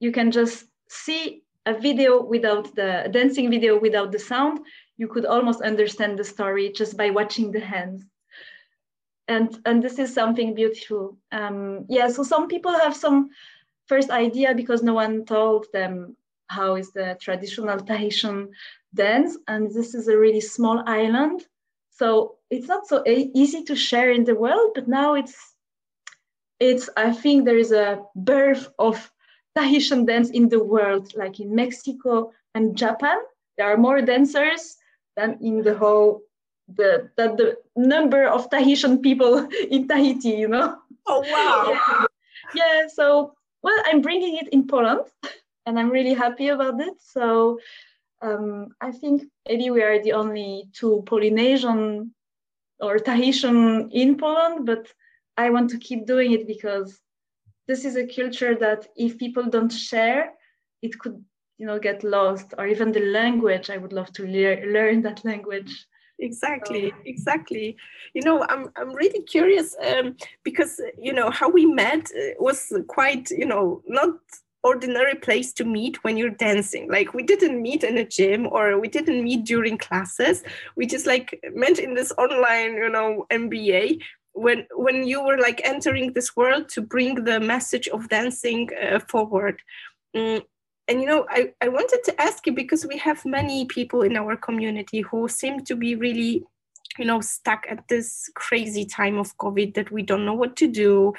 you 0.00 0.12
can 0.12 0.30
just 0.30 0.66
see 0.88 1.42
a 1.66 1.74
video 1.74 2.22
without 2.22 2.74
the 2.76 3.08
dancing 3.10 3.50
video 3.50 3.78
without 3.78 4.12
the 4.12 4.18
sound, 4.18 4.60
you 4.96 5.08
could 5.08 5.26
almost 5.26 5.60
understand 5.60 6.18
the 6.18 6.24
story 6.24 6.72
just 6.72 6.96
by 6.96 7.10
watching 7.10 7.50
the 7.50 7.60
hands. 7.60 8.04
And, 9.28 9.58
and 9.66 9.82
this 9.82 9.98
is 9.98 10.14
something 10.14 10.54
beautiful. 10.54 11.18
Um, 11.32 11.84
yeah, 11.88 12.08
so 12.08 12.22
some 12.22 12.46
people 12.46 12.72
have 12.72 12.94
some 12.94 13.30
first 13.86 14.10
idea 14.10 14.54
because 14.54 14.84
no 14.84 14.94
one 14.94 15.24
told 15.24 15.66
them 15.72 16.16
how 16.46 16.76
is 16.76 16.92
the 16.92 17.18
traditional 17.20 17.80
Tahitian 17.80 18.50
dance. 18.96 19.36
And 19.46 19.70
this 19.72 19.94
is 19.94 20.08
a 20.08 20.18
really 20.18 20.40
small 20.40 20.82
island. 20.86 21.44
So 21.90 22.36
it's 22.50 22.68
not 22.68 22.86
so 22.86 23.02
easy 23.06 23.62
to 23.64 23.76
share 23.76 24.10
in 24.10 24.24
the 24.24 24.34
world, 24.34 24.72
but 24.74 24.88
now 24.88 25.14
it's, 25.14 25.54
it's 26.60 26.90
I 26.96 27.12
think 27.12 27.44
there 27.44 27.58
is 27.58 27.72
a 27.72 28.02
birth 28.14 28.68
of 28.78 29.10
Tahitian 29.56 30.04
dance 30.04 30.30
in 30.30 30.48
the 30.48 30.62
world, 30.62 31.12
like 31.16 31.40
in 31.40 31.54
Mexico 31.54 32.32
and 32.54 32.76
Japan. 32.76 33.18
There 33.56 33.72
are 33.72 33.78
more 33.78 34.02
dancers 34.02 34.76
than 35.16 35.38
in 35.40 35.62
the 35.62 35.74
whole 35.74 36.20
the 36.68 37.10
that 37.16 37.36
the 37.36 37.56
number 37.76 38.26
of 38.26 38.50
Tahitian 38.50 39.00
people 39.00 39.48
in 39.70 39.88
Tahiti, 39.88 40.30
you 40.30 40.48
know. 40.48 40.76
Oh 41.06 41.20
wow. 41.20 42.06
yeah. 42.54 42.82
yeah, 42.82 42.88
so 42.88 43.32
well, 43.62 43.82
I'm 43.86 44.02
bringing 44.02 44.36
it 44.36 44.48
in 44.48 44.66
Poland 44.66 45.06
and 45.66 45.78
I'm 45.78 45.90
really 45.90 46.14
happy 46.14 46.48
about 46.48 46.80
it. 46.80 46.94
So 47.00 47.58
um, 48.22 48.68
I 48.80 48.92
think 48.92 49.22
maybe 49.48 49.70
we 49.70 49.82
are 49.82 50.02
the 50.02 50.12
only 50.12 50.68
two 50.72 51.02
Polynesian 51.06 52.14
or 52.80 52.98
Tahitian 52.98 53.90
in 53.90 54.16
Poland, 54.16 54.66
but 54.66 54.92
I 55.36 55.50
want 55.50 55.70
to 55.70 55.78
keep 55.78 56.06
doing 56.06 56.32
it 56.32 56.46
because 56.46 57.00
this 57.68 57.84
is 57.84 57.96
a 57.96 58.06
culture 58.06 58.54
that 58.54 58.86
if 58.96 59.18
people 59.18 59.44
don't 59.44 59.72
share, 59.72 60.32
it 60.82 60.98
could 60.98 61.22
you 61.58 61.66
know 61.66 61.78
get 61.78 62.04
lost 62.04 62.54
or 62.58 62.66
even 62.66 62.92
the 62.92 63.06
language. 63.06 63.70
I 63.70 63.78
would 63.78 63.92
love 63.92 64.12
to 64.14 64.22
le- 64.24 64.72
learn 64.72 65.02
that 65.02 65.24
language. 65.24 65.86
Exactly 66.18 66.92
exactly. 67.04 67.76
You 68.14 68.22
know 68.22 68.46
i'm 68.48 68.70
i'm 68.76 68.94
really 68.94 69.22
curious 69.22 69.76
um, 69.86 70.16
because 70.44 70.80
you 70.98 71.12
know 71.12 71.28
how 71.30 71.50
we 71.50 71.66
met 71.66 72.10
uh, 72.16 72.34
was 72.38 72.72
quite 72.88 73.30
you 73.30 73.44
know 73.44 73.82
not 73.86 74.14
ordinary 74.62 75.14
place 75.14 75.52
to 75.54 75.64
meet 75.64 76.02
when 76.02 76.16
you're 76.16 76.30
dancing. 76.30 76.90
Like 76.90 77.14
we 77.14 77.22
didn't 77.22 77.60
meet 77.62 77.84
in 77.84 77.98
a 77.98 78.04
gym 78.04 78.46
or 78.46 78.78
we 78.78 78.88
didn't 78.88 79.22
meet 79.22 79.44
during 79.44 79.78
classes. 79.78 80.42
We 80.76 80.86
just 80.86 81.06
like 81.06 81.40
met 81.54 81.78
in 81.78 81.94
this 81.94 82.12
online 82.18 82.74
you 82.74 82.90
know 82.90 83.26
mba 83.30 84.00
when 84.32 84.66
when 84.74 85.06
you 85.06 85.24
were 85.24 85.38
like 85.38 85.60
entering 85.64 86.12
this 86.12 86.36
world 86.36 86.68
to 86.68 86.80
bring 86.80 87.24
the 87.24 87.40
message 87.40 87.88
of 87.88 88.08
dancing 88.08 88.68
uh, 88.82 88.98
forward. 88.98 89.62
Mm, 90.14 90.42
and 90.88 91.00
you 91.00 91.06
know 91.06 91.26
I, 91.30 91.52
I 91.60 91.68
wanted 91.68 92.00
to 92.04 92.20
ask 92.20 92.46
you 92.46 92.52
because 92.52 92.86
we 92.86 92.98
have 92.98 93.24
many 93.24 93.64
people 93.64 94.02
in 94.02 94.16
our 94.16 94.36
community 94.36 95.00
who 95.00 95.28
seem 95.28 95.64
to 95.64 95.74
be 95.74 95.94
really 95.94 96.44
you 96.98 97.04
know 97.04 97.20
stuck 97.20 97.64
at 97.68 97.88
this 97.88 98.30
crazy 98.34 98.84
time 98.84 99.18
of 99.18 99.36
covid 99.38 99.74
that 99.74 99.90
we 99.90 100.02
don't 100.02 100.24
know 100.24 100.34
what 100.34 100.56
to 100.56 100.66
do 100.66 101.12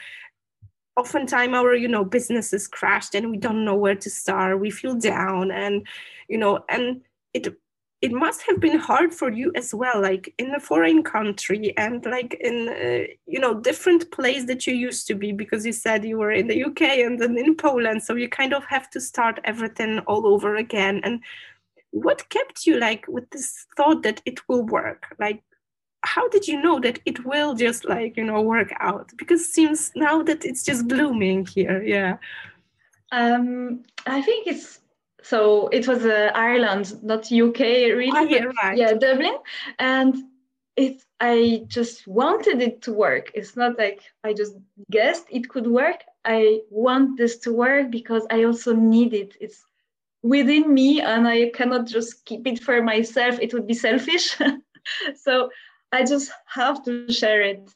oftentimes 0.98 1.54
our 1.54 1.76
you 1.76 1.88
know 1.88 2.04
businesses 2.04 2.68
crashed 2.68 3.16
and 3.16 3.32
we 3.32 3.38
don't 3.38 3.64
know 3.64 3.76
where 3.76 3.96
to 3.96 4.10
start. 4.10 4.60
We 4.60 4.72
feel 4.72 4.96
down 4.96 5.52
and 5.52 5.88
you 6.28 6.38
know 6.38 6.66
and 6.70 7.02
it 7.34 7.56
it 8.02 8.12
must 8.12 8.44
have 8.44 8.60
been 8.60 8.78
hard 8.78 9.12
for 9.14 9.32
you 9.32 9.52
as 9.56 9.74
well 9.74 10.02
like 10.02 10.32
in 10.38 10.54
a 10.54 10.60
foreign 10.60 11.02
country 11.02 11.76
and 11.78 12.06
like 12.06 12.36
in 12.40 12.70
uh, 12.70 13.08
you 13.26 13.40
know 13.40 13.60
different 13.60 14.12
place 14.12 14.46
that 14.46 14.68
you 14.68 14.76
used 14.76 15.08
to 15.08 15.16
be 15.16 15.32
because 15.32 15.66
you 15.66 15.72
said 15.72 16.06
you 16.06 16.18
were 16.18 16.32
in 16.32 16.48
the 16.48 16.64
uk 16.64 16.82
and 16.82 17.20
then 17.20 17.38
in 17.38 17.56
poland. 17.56 18.04
So 18.04 18.16
you 18.16 18.30
kind 18.30 18.54
of 18.54 18.66
have 18.66 18.90
to 18.92 19.02
start 19.02 19.40
everything 19.46 20.00
all 20.00 20.28
over 20.28 20.56
again. 20.56 21.02
And 21.04 21.22
what 21.92 22.30
kept 22.30 22.68
you 22.68 22.80
like 22.80 23.06
with 23.08 23.30
this 23.32 23.66
thought 23.76 24.04
that 24.04 24.22
it 24.26 24.48
will 24.48 24.64
work? 24.64 25.06
Like 25.20 25.42
how 26.16 26.28
did 26.30 26.48
you 26.48 26.58
know 26.62 26.80
that 26.80 27.00
it 27.06 27.18
will 27.26 27.54
just 27.54 27.82
like 27.86 28.18
you 28.18 28.24
know 28.24 28.42
work 28.42 28.72
out 28.80 29.08
because 29.18 29.42
it 29.42 29.52
seems 29.58 29.92
now 29.96 30.24
that 30.24 30.46
it's 30.46 30.64
just 30.64 30.88
blooming 30.88 31.46
here 31.46 31.84
yeah 31.84 32.18
um 33.12 33.84
i 34.06 34.22
think 34.22 34.48
it's 34.48 34.80
so 35.28 35.68
it 35.70 35.88
was 35.90 36.06
uh, 36.06 36.32
Ireland, 36.34 37.04
not 37.04 37.32
UK, 37.32 37.60
really. 38.00 38.12
Oh, 38.14 38.24
yeah, 38.24 38.46
right. 38.64 38.78
yeah, 38.78 38.94
Dublin, 38.94 39.38
and 39.78 40.16
it. 40.78 41.04
I 41.20 41.64
just 41.68 42.08
wanted 42.08 42.62
it 42.62 42.82
to 42.84 42.94
work. 42.94 43.32
It's 43.34 43.58
not 43.58 43.78
like 43.78 44.04
I 44.24 44.32
just 44.34 44.54
guessed 44.90 45.26
it 45.30 45.50
could 45.50 45.68
work. 45.68 46.04
I 46.24 46.62
want 46.70 47.18
this 47.18 47.40
to 47.40 47.52
work 47.52 47.92
because 47.92 48.26
I 48.30 48.44
also 48.46 48.74
need 48.74 49.14
it. 49.14 49.36
It's 49.42 49.66
within 50.24 50.74
me, 50.74 51.02
and 51.02 51.28
I 51.28 51.50
cannot 51.50 51.88
just 51.88 52.24
keep 52.24 52.48
it 52.48 52.64
for 52.64 52.82
myself. 52.82 53.38
It 53.42 53.54
would 53.54 53.68
be 53.68 53.74
selfish. 53.74 54.38
so 55.16 55.50
I 55.92 56.04
just 56.04 56.32
have 56.46 56.84
to 56.86 57.12
share 57.12 57.42
it. 57.42 57.70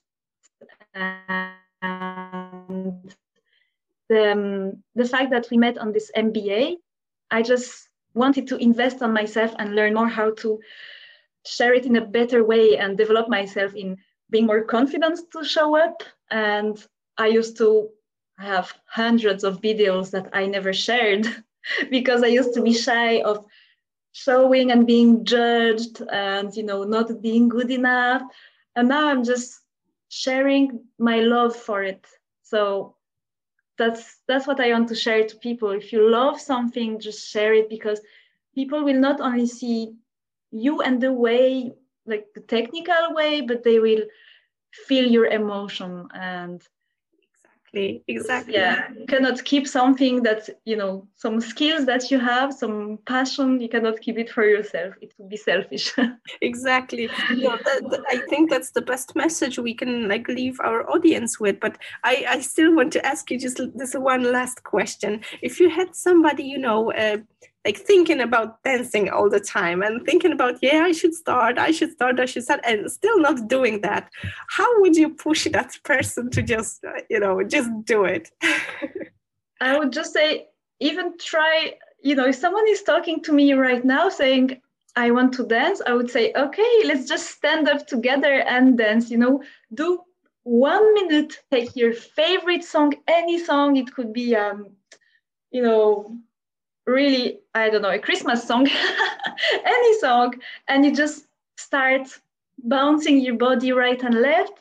And 0.93 1.55
the, 4.09 4.31
um, 4.31 4.83
the 4.95 5.05
fact 5.05 5.31
that 5.31 5.47
we 5.49 5.57
met 5.57 5.77
on 5.77 5.91
this 5.93 6.11
MBA 6.15 6.77
I 7.31 7.41
just 7.41 7.87
wanted 8.13 8.45
to 8.47 8.57
invest 8.57 9.01
on 9.01 9.13
myself 9.13 9.55
and 9.57 9.73
learn 9.73 9.93
more 9.93 10.09
how 10.09 10.31
to 10.31 10.59
share 11.45 11.73
it 11.73 11.85
in 11.85 11.95
a 11.95 12.05
better 12.05 12.43
way 12.43 12.77
and 12.77 12.97
develop 12.97 13.29
myself 13.29 13.73
in 13.73 13.97
being 14.29 14.45
more 14.45 14.63
confident 14.63 15.19
to 15.31 15.43
show 15.43 15.77
up. 15.77 16.03
And 16.29 16.85
I 17.17 17.27
used 17.27 17.57
to 17.57 17.89
have 18.37 18.73
hundreds 18.85 19.43
of 19.43 19.61
videos 19.61 20.11
that 20.11 20.29
I 20.33 20.45
never 20.45 20.73
shared 20.73 21.25
because 21.89 22.21
I 22.21 22.27
used 22.27 22.53
to 22.55 22.61
be 22.61 22.73
shy 22.73 23.21
of 23.21 23.45
showing 24.11 24.71
and 24.71 24.85
being 24.85 25.25
judged 25.25 26.01
and 26.11 26.55
you 26.55 26.63
know 26.63 26.83
not 26.83 27.21
being 27.21 27.49
good 27.49 27.71
enough. 27.71 28.21
And 28.75 28.87
now 28.89 29.07
I'm 29.07 29.23
just 29.23 29.61
sharing 30.09 30.83
my 30.97 31.19
love 31.19 31.55
for 31.55 31.83
it. 31.83 32.05
So 32.43 32.95
that's 33.77 34.19
that's 34.27 34.47
what 34.47 34.59
I 34.59 34.71
want 34.71 34.89
to 34.89 34.95
share 34.95 35.25
to 35.25 35.35
people. 35.37 35.71
If 35.71 35.91
you 35.91 36.09
love 36.09 36.39
something, 36.39 36.99
just 36.99 37.29
share 37.29 37.53
it 37.53 37.69
because 37.69 38.01
people 38.53 38.83
will 38.83 38.99
not 38.99 39.21
only 39.21 39.47
see 39.47 39.93
you 40.51 40.81
and 40.81 41.01
the 41.01 41.13
way, 41.13 41.71
like 42.05 42.27
the 42.35 42.41
technical 42.41 43.13
way, 43.13 43.41
but 43.41 43.63
they 43.63 43.79
will 43.79 44.03
feel 44.87 45.09
your 45.09 45.25
emotion 45.25 46.07
and 46.13 46.61
exactly 47.73 48.03
exactly. 48.07 48.53
Yeah 48.53 48.89
you 48.97 49.05
cannot 49.05 49.43
keep 49.43 49.67
something 49.67 50.23
that 50.23 50.49
you 50.65 50.75
know 50.75 51.07
some 51.15 51.39
skills 51.39 51.85
that 51.85 52.11
you 52.11 52.19
have 52.19 52.53
some 52.53 52.99
passion 53.05 53.59
you 53.61 53.69
cannot 53.69 53.99
keep 54.01 54.17
it 54.17 54.29
for 54.29 54.45
yourself. 54.45 54.93
It 55.01 55.13
would 55.17 55.29
be 55.29 55.37
selfish. 55.37 55.93
Exactly. 56.41 57.09
No, 57.35 57.57
that, 57.65 57.81
that, 57.91 58.03
i 58.09 58.17
think 58.29 58.49
that's 58.49 58.71
the 58.71 58.81
best 58.81 59.15
message 59.15 59.57
we 59.59 59.73
can 59.73 60.07
like 60.07 60.27
leave 60.27 60.59
our 60.61 60.89
audience 60.89 61.39
with 61.39 61.59
but 61.59 61.77
i 62.03 62.25
i 62.29 62.39
still 62.41 62.75
want 62.75 62.91
to 62.93 63.05
ask 63.05 63.29
you 63.31 63.39
just 63.39 63.61
this 63.75 63.93
one 63.93 64.23
last 64.31 64.63
question. 64.63 65.21
If 65.41 65.59
you 65.59 65.69
had 65.69 65.95
somebody 65.95 66.43
you 66.43 66.57
know 66.57 66.91
uh, 66.91 67.17
like 67.65 67.77
thinking 67.77 68.19
about 68.19 68.63
dancing 68.63 69.09
all 69.09 69.29
the 69.29 69.39
time 69.39 69.81
and 69.81 70.05
thinking 70.05 70.31
about 70.31 70.55
yeah 70.61 70.83
i 70.83 70.91
should 70.91 71.13
start 71.13 71.57
i 71.57 71.71
should 71.71 71.91
start 71.91 72.19
i 72.19 72.25
should 72.25 72.43
start 72.43 72.59
and 72.63 72.91
still 72.91 73.19
not 73.19 73.47
doing 73.47 73.81
that 73.81 74.09
how 74.49 74.81
would 74.81 74.95
you 74.95 75.09
push 75.09 75.47
that 75.51 75.77
person 75.83 76.29
to 76.29 76.41
just 76.41 76.83
uh, 76.83 77.01
you 77.09 77.19
know 77.19 77.43
just 77.43 77.69
do 77.85 78.03
it 78.03 78.29
i 79.61 79.77
would 79.77 79.91
just 79.91 80.13
say 80.13 80.47
even 80.79 81.17
try 81.17 81.73
you 82.01 82.15
know 82.15 82.27
if 82.27 82.35
someone 82.35 82.67
is 82.67 82.81
talking 82.83 83.21
to 83.21 83.31
me 83.31 83.53
right 83.53 83.85
now 83.85 84.09
saying 84.09 84.59
I 84.95 85.11
want 85.11 85.33
to 85.35 85.45
dance, 85.45 85.81
I 85.85 85.93
would 85.93 86.11
say, 86.11 86.33
okay, 86.35 86.81
let's 86.83 87.07
just 87.07 87.31
stand 87.31 87.69
up 87.69 87.87
together 87.87 88.41
and 88.41 88.77
dance. 88.77 89.09
You 89.09 89.19
know, 89.19 89.41
do 89.73 90.01
one 90.43 90.93
minute, 90.93 91.39
take 91.49 91.75
your 91.75 91.93
favorite 91.93 92.63
song, 92.63 92.93
any 93.07 93.39
song. 93.39 93.77
It 93.77 93.93
could 93.93 94.11
be, 94.11 94.35
um, 94.35 94.71
you 95.51 95.61
know, 95.61 96.17
really, 96.85 97.39
I 97.53 97.69
don't 97.69 97.81
know, 97.81 97.91
a 97.91 97.99
Christmas 97.99 98.43
song, 98.43 98.67
any 99.65 99.99
song, 99.99 100.35
and 100.67 100.85
you 100.85 100.95
just 100.95 101.27
start 101.57 102.07
bouncing 102.63 103.19
your 103.19 103.35
body 103.35 103.71
right 103.71 104.01
and 104.01 104.15
left. 104.15 104.53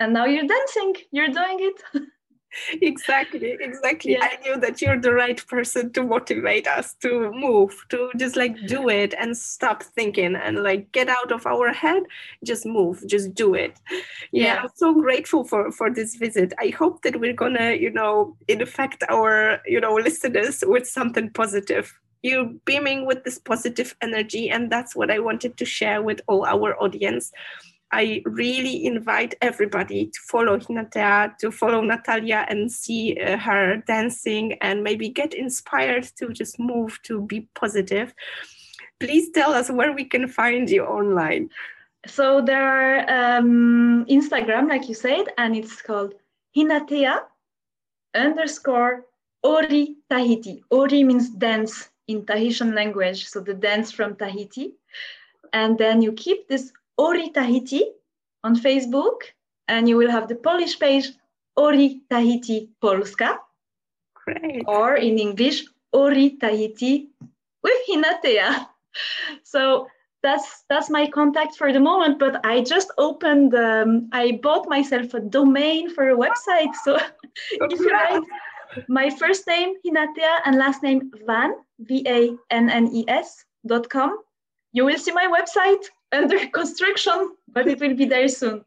And 0.00 0.12
now 0.12 0.26
you're 0.26 0.46
dancing, 0.46 0.94
you're 1.10 1.28
doing 1.28 1.58
it. 1.60 2.02
exactly 2.82 3.56
exactly. 3.60 4.12
Yeah. 4.12 4.28
i 4.30 4.36
knew 4.42 4.60
that 4.60 4.80
you're 4.80 5.00
the 5.00 5.12
right 5.12 5.44
person 5.46 5.92
to 5.92 6.02
motivate 6.02 6.66
us 6.66 6.94
to 7.02 7.30
move 7.32 7.84
to 7.88 8.10
just 8.16 8.36
like 8.36 8.56
do 8.66 8.88
it 8.88 9.14
and 9.18 9.36
stop 9.36 9.82
thinking 9.82 10.34
and 10.36 10.62
like 10.62 10.90
get 10.92 11.08
out 11.08 11.32
of 11.32 11.46
our 11.46 11.72
head. 11.72 12.02
Just 12.44 12.66
move 12.66 13.02
just 13.06 13.34
do 13.34 13.54
it. 13.54 13.78
Yeah, 14.32 14.44
yeah. 14.44 14.60
i'm 14.62 14.70
so 14.74 14.94
grateful 14.94 15.44
for 15.44 15.70
for 15.72 15.90
this 15.90 16.16
visit. 16.16 16.52
I 16.58 16.68
hope 16.68 17.02
that 17.02 17.20
we're 17.20 17.32
gonna 17.32 17.72
you 17.72 17.90
know 17.90 18.36
infect 18.48 19.04
our 19.08 19.60
you 19.66 19.80
know 19.80 19.94
listeners 19.94 20.64
with 20.66 20.86
something 20.86 21.30
positive. 21.30 21.92
You're 22.22 22.50
beaming 22.64 23.06
with 23.06 23.22
this 23.24 23.38
positive 23.38 23.94
energy 24.02 24.50
and 24.50 24.72
that's 24.72 24.96
what 24.96 25.08
i 25.08 25.20
wanted 25.20 25.56
to 25.56 25.64
share 25.64 26.02
with 26.02 26.20
all 26.26 26.44
our 26.44 26.74
audience 26.82 27.30
I 27.90 28.22
really 28.26 28.84
invite 28.84 29.34
everybody 29.40 30.06
to 30.06 30.20
follow 30.28 30.58
Hinatea, 30.58 31.38
to 31.38 31.50
follow 31.50 31.80
Natalia 31.80 32.44
and 32.48 32.70
see 32.70 33.18
uh, 33.18 33.38
her 33.38 33.82
dancing 33.86 34.54
and 34.60 34.84
maybe 34.84 35.08
get 35.08 35.32
inspired 35.32 36.04
to 36.18 36.32
just 36.32 36.58
move 36.58 37.00
to 37.04 37.22
be 37.22 37.48
positive. 37.54 38.14
Please 39.00 39.30
tell 39.30 39.52
us 39.52 39.70
where 39.70 39.92
we 39.92 40.04
can 40.04 40.28
find 40.28 40.68
you 40.68 40.84
online. 40.84 41.48
So 42.06 42.42
there 42.42 42.62
are 42.62 43.38
um, 43.38 44.04
Instagram, 44.06 44.68
like 44.68 44.88
you 44.88 44.94
said, 44.94 45.24
and 45.38 45.56
it's 45.56 45.80
called 45.80 46.14
Hinatea 46.56 47.20
underscore 48.14 49.06
Ori 49.42 49.96
Tahiti. 50.10 50.62
Ori 50.70 51.04
means 51.04 51.30
dance 51.30 51.88
in 52.06 52.24
Tahitian 52.26 52.74
language, 52.74 53.26
so 53.26 53.40
the 53.40 53.54
dance 53.54 53.92
from 53.92 54.16
Tahiti. 54.16 54.74
And 55.52 55.78
then 55.78 56.02
you 56.02 56.12
keep 56.12 56.48
this 56.48 56.72
Ori 56.98 57.30
Tahiti 57.30 57.84
on 58.44 58.56
Facebook, 58.56 59.22
and 59.68 59.88
you 59.88 59.96
will 59.96 60.10
have 60.10 60.28
the 60.28 60.34
Polish 60.34 60.78
page 60.78 61.08
Ori 61.56 62.02
Tahiti 62.10 62.70
Polska. 62.80 63.38
Great. 64.14 64.64
Or 64.66 64.96
in 64.96 65.18
English, 65.18 65.64
Ori 65.92 66.36
Tahiti 66.40 67.08
with 67.62 67.78
Hinatea. 67.88 68.66
So 69.42 69.86
that's 70.22 70.64
that's 70.68 70.90
my 70.90 71.06
contact 71.06 71.56
for 71.56 71.72
the 71.72 71.80
moment. 71.80 72.18
But 72.18 72.44
I 72.44 72.62
just 72.62 72.90
opened. 72.98 73.54
Um, 73.54 74.08
I 74.12 74.40
bought 74.42 74.68
myself 74.68 75.14
a 75.14 75.20
domain 75.20 75.90
for 75.90 76.10
a 76.10 76.16
website. 76.16 76.74
So 76.84 76.98
if 77.52 77.80
you 77.80 77.90
write 77.90 78.22
my 78.88 79.10
first 79.10 79.46
name 79.46 79.74
Hinatea 79.86 80.40
and 80.44 80.58
last 80.58 80.82
name 80.82 81.10
Vannes 81.26 81.54
V 81.80 82.02
A 82.06 82.36
N 82.50 82.70
N 82.70 82.88
E 82.92 83.04
S 83.08 83.44
dot 83.66 83.88
com, 83.88 84.18
you 84.72 84.84
will 84.84 84.98
see 84.98 85.12
my 85.12 85.26
website 85.26 85.84
under 86.12 86.46
construction, 86.52 87.36
but 87.48 87.66
it 87.68 87.80
will 87.80 87.94
be 87.94 88.04
there 88.04 88.28
soon. 88.28 88.64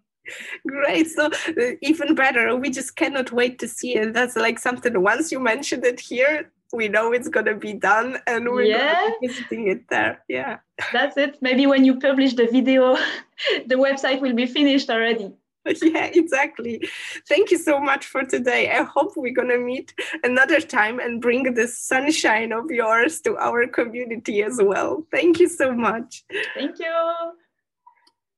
Great. 0.68 1.08
So 1.08 1.26
uh, 1.26 1.72
even 1.82 2.16
better, 2.16 2.56
we 2.56 2.70
just 2.70 2.96
cannot 2.96 3.32
wait 3.32 3.60
to 3.60 3.68
see 3.68 3.96
it. 3.96 4.14
That's 4.14 4.36
like 4.36 4.60
something 4.60 5.02
once 5.02 5.32
you 5.32 5.40
mentioned 5.40 5.86
it 5.86 6.00
here, 6.00 6.52
we 6.74 6.88
know 6.88 7.12
it's 7.12 7.28
gonna 7.28 7.56
be 7.56 7.74
done 7.74 8.20
and 8.28 8.48
we're 8.50 8.64
yeah. 8.64 9.10
visiting 9.22 9.68
it 9.68 9.90
there. 9.90 10.24
Yeah. 10.28 10.60
That's 10.94 11.18
it. 11.18 11.38
Maybe 11.42 11.66
when 11.66 11.84
you 11.86 12.00
publish 12.00 12.34
the 12.34 12.48
video, 12.48 12.96
the 13.66 13.76
website 13.76 14.22
will 14.22 14.34
be 14.34 14.46
finished 14.46 14.90
already. 14.90 15.34
yeah, 15.82 16.06
exactly. 16.06 16.88
Thank 17.28 17.52
you 17.52 17.58
so 17.58 17.80
much 17.80 18.06
for 18.06 18.24
today. 18.24 18.72
I 18.72 18.84
hope 18.84 19.14
we're 19.16 19.34
going 19.34 19.50
to 19.50 19.60
meet 19.60 19.94
another 20.24 20.60
time 20.60 21.00
and 21.00 21.22
bring 21.22 21.54
the 21.54 21.68
sunshine 21.68 22.52
of 22.52 22.72
yours 22.72 23.22
to 23.22 23.38
our 23.38 23.68
community 23.68 24.44
as 24.44 24.60
well. 24.62 25.06
Thank 25.12 25.40
you 25.40 25.48
so 25.48 25.74
much. 25.74 26.24
Thank 26.56 26.80
you. 26.80 27.34